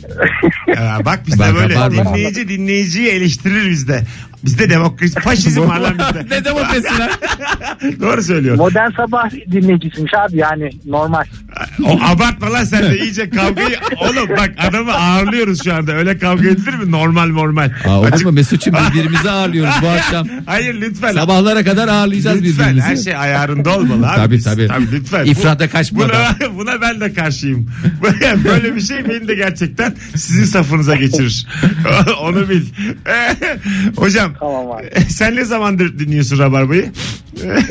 [0.69, 4.03] Ya bak bizde Ben böyle rabarba- dinleyici dinleyiciyi eleştirir bizde.
[4.45, 6.27] Bizde demokrasi faşizm var lan bizde.
[6.35, 7.11] ne demokrasi lan?
[8.01, 8.57] Doğru söylüyor.
[8.57, 11.25] Modern sabah dinleyicisiymiş abi yani normal.
[11.85, 13.77] O abartma lan sen de iyice kavgayı.
[14.01, 15.93] Oğlum bak adamı ağırlıyoruz şu anda.
[15.93, 16.91] Öyle kavga edilir mi?
[16.91, 17.71] Normal normal.
[17.87, 20.29] Aa, olur mu Mesut'cum birbirimizi ağırlıyoruz bu akşam.
[20.47, 21.13] Hayır lütfen.
[21.13, 22.87] Sabahlara kadar ağırlayacağız Lütfen birbirimizi.
[22.89, 24.17] her şey ayarında olmalı abi.
[24.17, 24.69] Tabii, tabii.
[24.93, 25.25] lütfen.
[25.25, 26.11] İfrata Bu- kaçmadan.
[26.41, 27.71] Buna, buna ben de karşıyım.
[28.45, 31.47] Böyle bir şey beni de gerçekten sizin safınıza geçirir.
[32.23, 32.63] Onu bil.
[33.97, 35.01] Hocam Tamam abi.
[35.09, 36.93] sen ne zamandır dinliyorsun Rabarba'yı?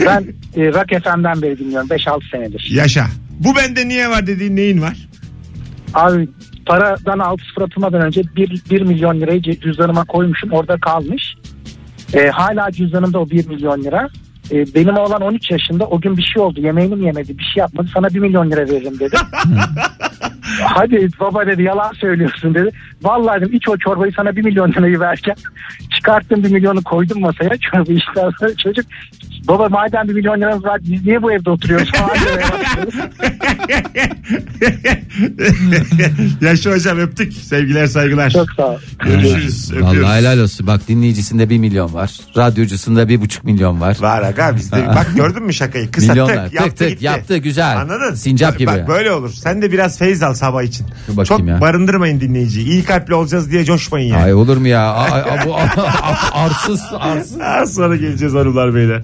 [0.06, 2.68] Ben e, Rock FM'den beri dinliyorum 5-6 senedir.
[2.72, 3.08] Yaşa.
[3.40, 4.98] Bu bende niye var dediğin neyin var?
[5.94, 6.30] Abi
[6.66, 11.24] paradan altı sıfır atılmadan önce 1, 1 milyon lirayı ce- cüzdanıma koymuşum orada kalmış.
[12.14, 14.10] E, hala cüzdanımda o 1 milyon lira.
[14.52, 17.62] E, benim oğlan 13 yaşında o gün bir şey oldu yemeğini mi yemedi bir şey
[17.62, 19.16] yapmadı sana 1 milyon lira veririm dedi.
[20.64, 22.70] Hadi baba dedi yalan söylüyorsun dedi.
[23.04, 25.38] Vallahi dedim iç o çorbayı sana 1 milyon lirayı vereceğim.
[26.06, 28.86] Çıkarttım 1 milyonu koydum masaya içten sonra çocuk
[29.48, 32.16] baba madem 1 milyon liramız var biz niye bu evde oturuyoruz falan.
[36.42, 37.34] Yaşa hocam öptük.
[37.34, 38.30] Sevgiler saygılar.
[38.30, 38.78] Çok sağ ol.
[39.06, 39.72] Görüşürüz.
[39.72, 40.02] Öpüyoruz.
[40.02, 40.68] Vallahi helal olsun.
[40.68, 42.12] Bak dinleyicisinde bir milyon var.
[42.38, 43.98] Radyocusunda bir buçuk milyon var.
[44.00, 44.88] Var aga bizde.
[44.88, 45.92] Bak gördün mü şakayı?
[45.92, 46.46] Kısa Milyonlar.
[46.46, 47.06] tık yaptı tık gitti.
[47.06, 47.78] yaptı güzel.
[47.78, 48.16] Anladın?
[48.16, 48.68] Sincap Bak- gibi.
[48.72, 49.34] Bak böyle olur.
[49.34, 50.86] Sen de biraz feyz al sabah için.
[51.26, 51.62] Çok ya.
[51.62, 52.66] barındırmayın dinleyiciyi.
[52.68, 54.24] İyi kalpli olacağız diye coşmayın yani.
[54.24, 54.94] Ay olur mu ya?
[54.94, 55.56] Ay, bu
[56.34, 57.42] arsız arsız.
[57.42, 59.02] Az sonra geleceğiz hanımlar beyler.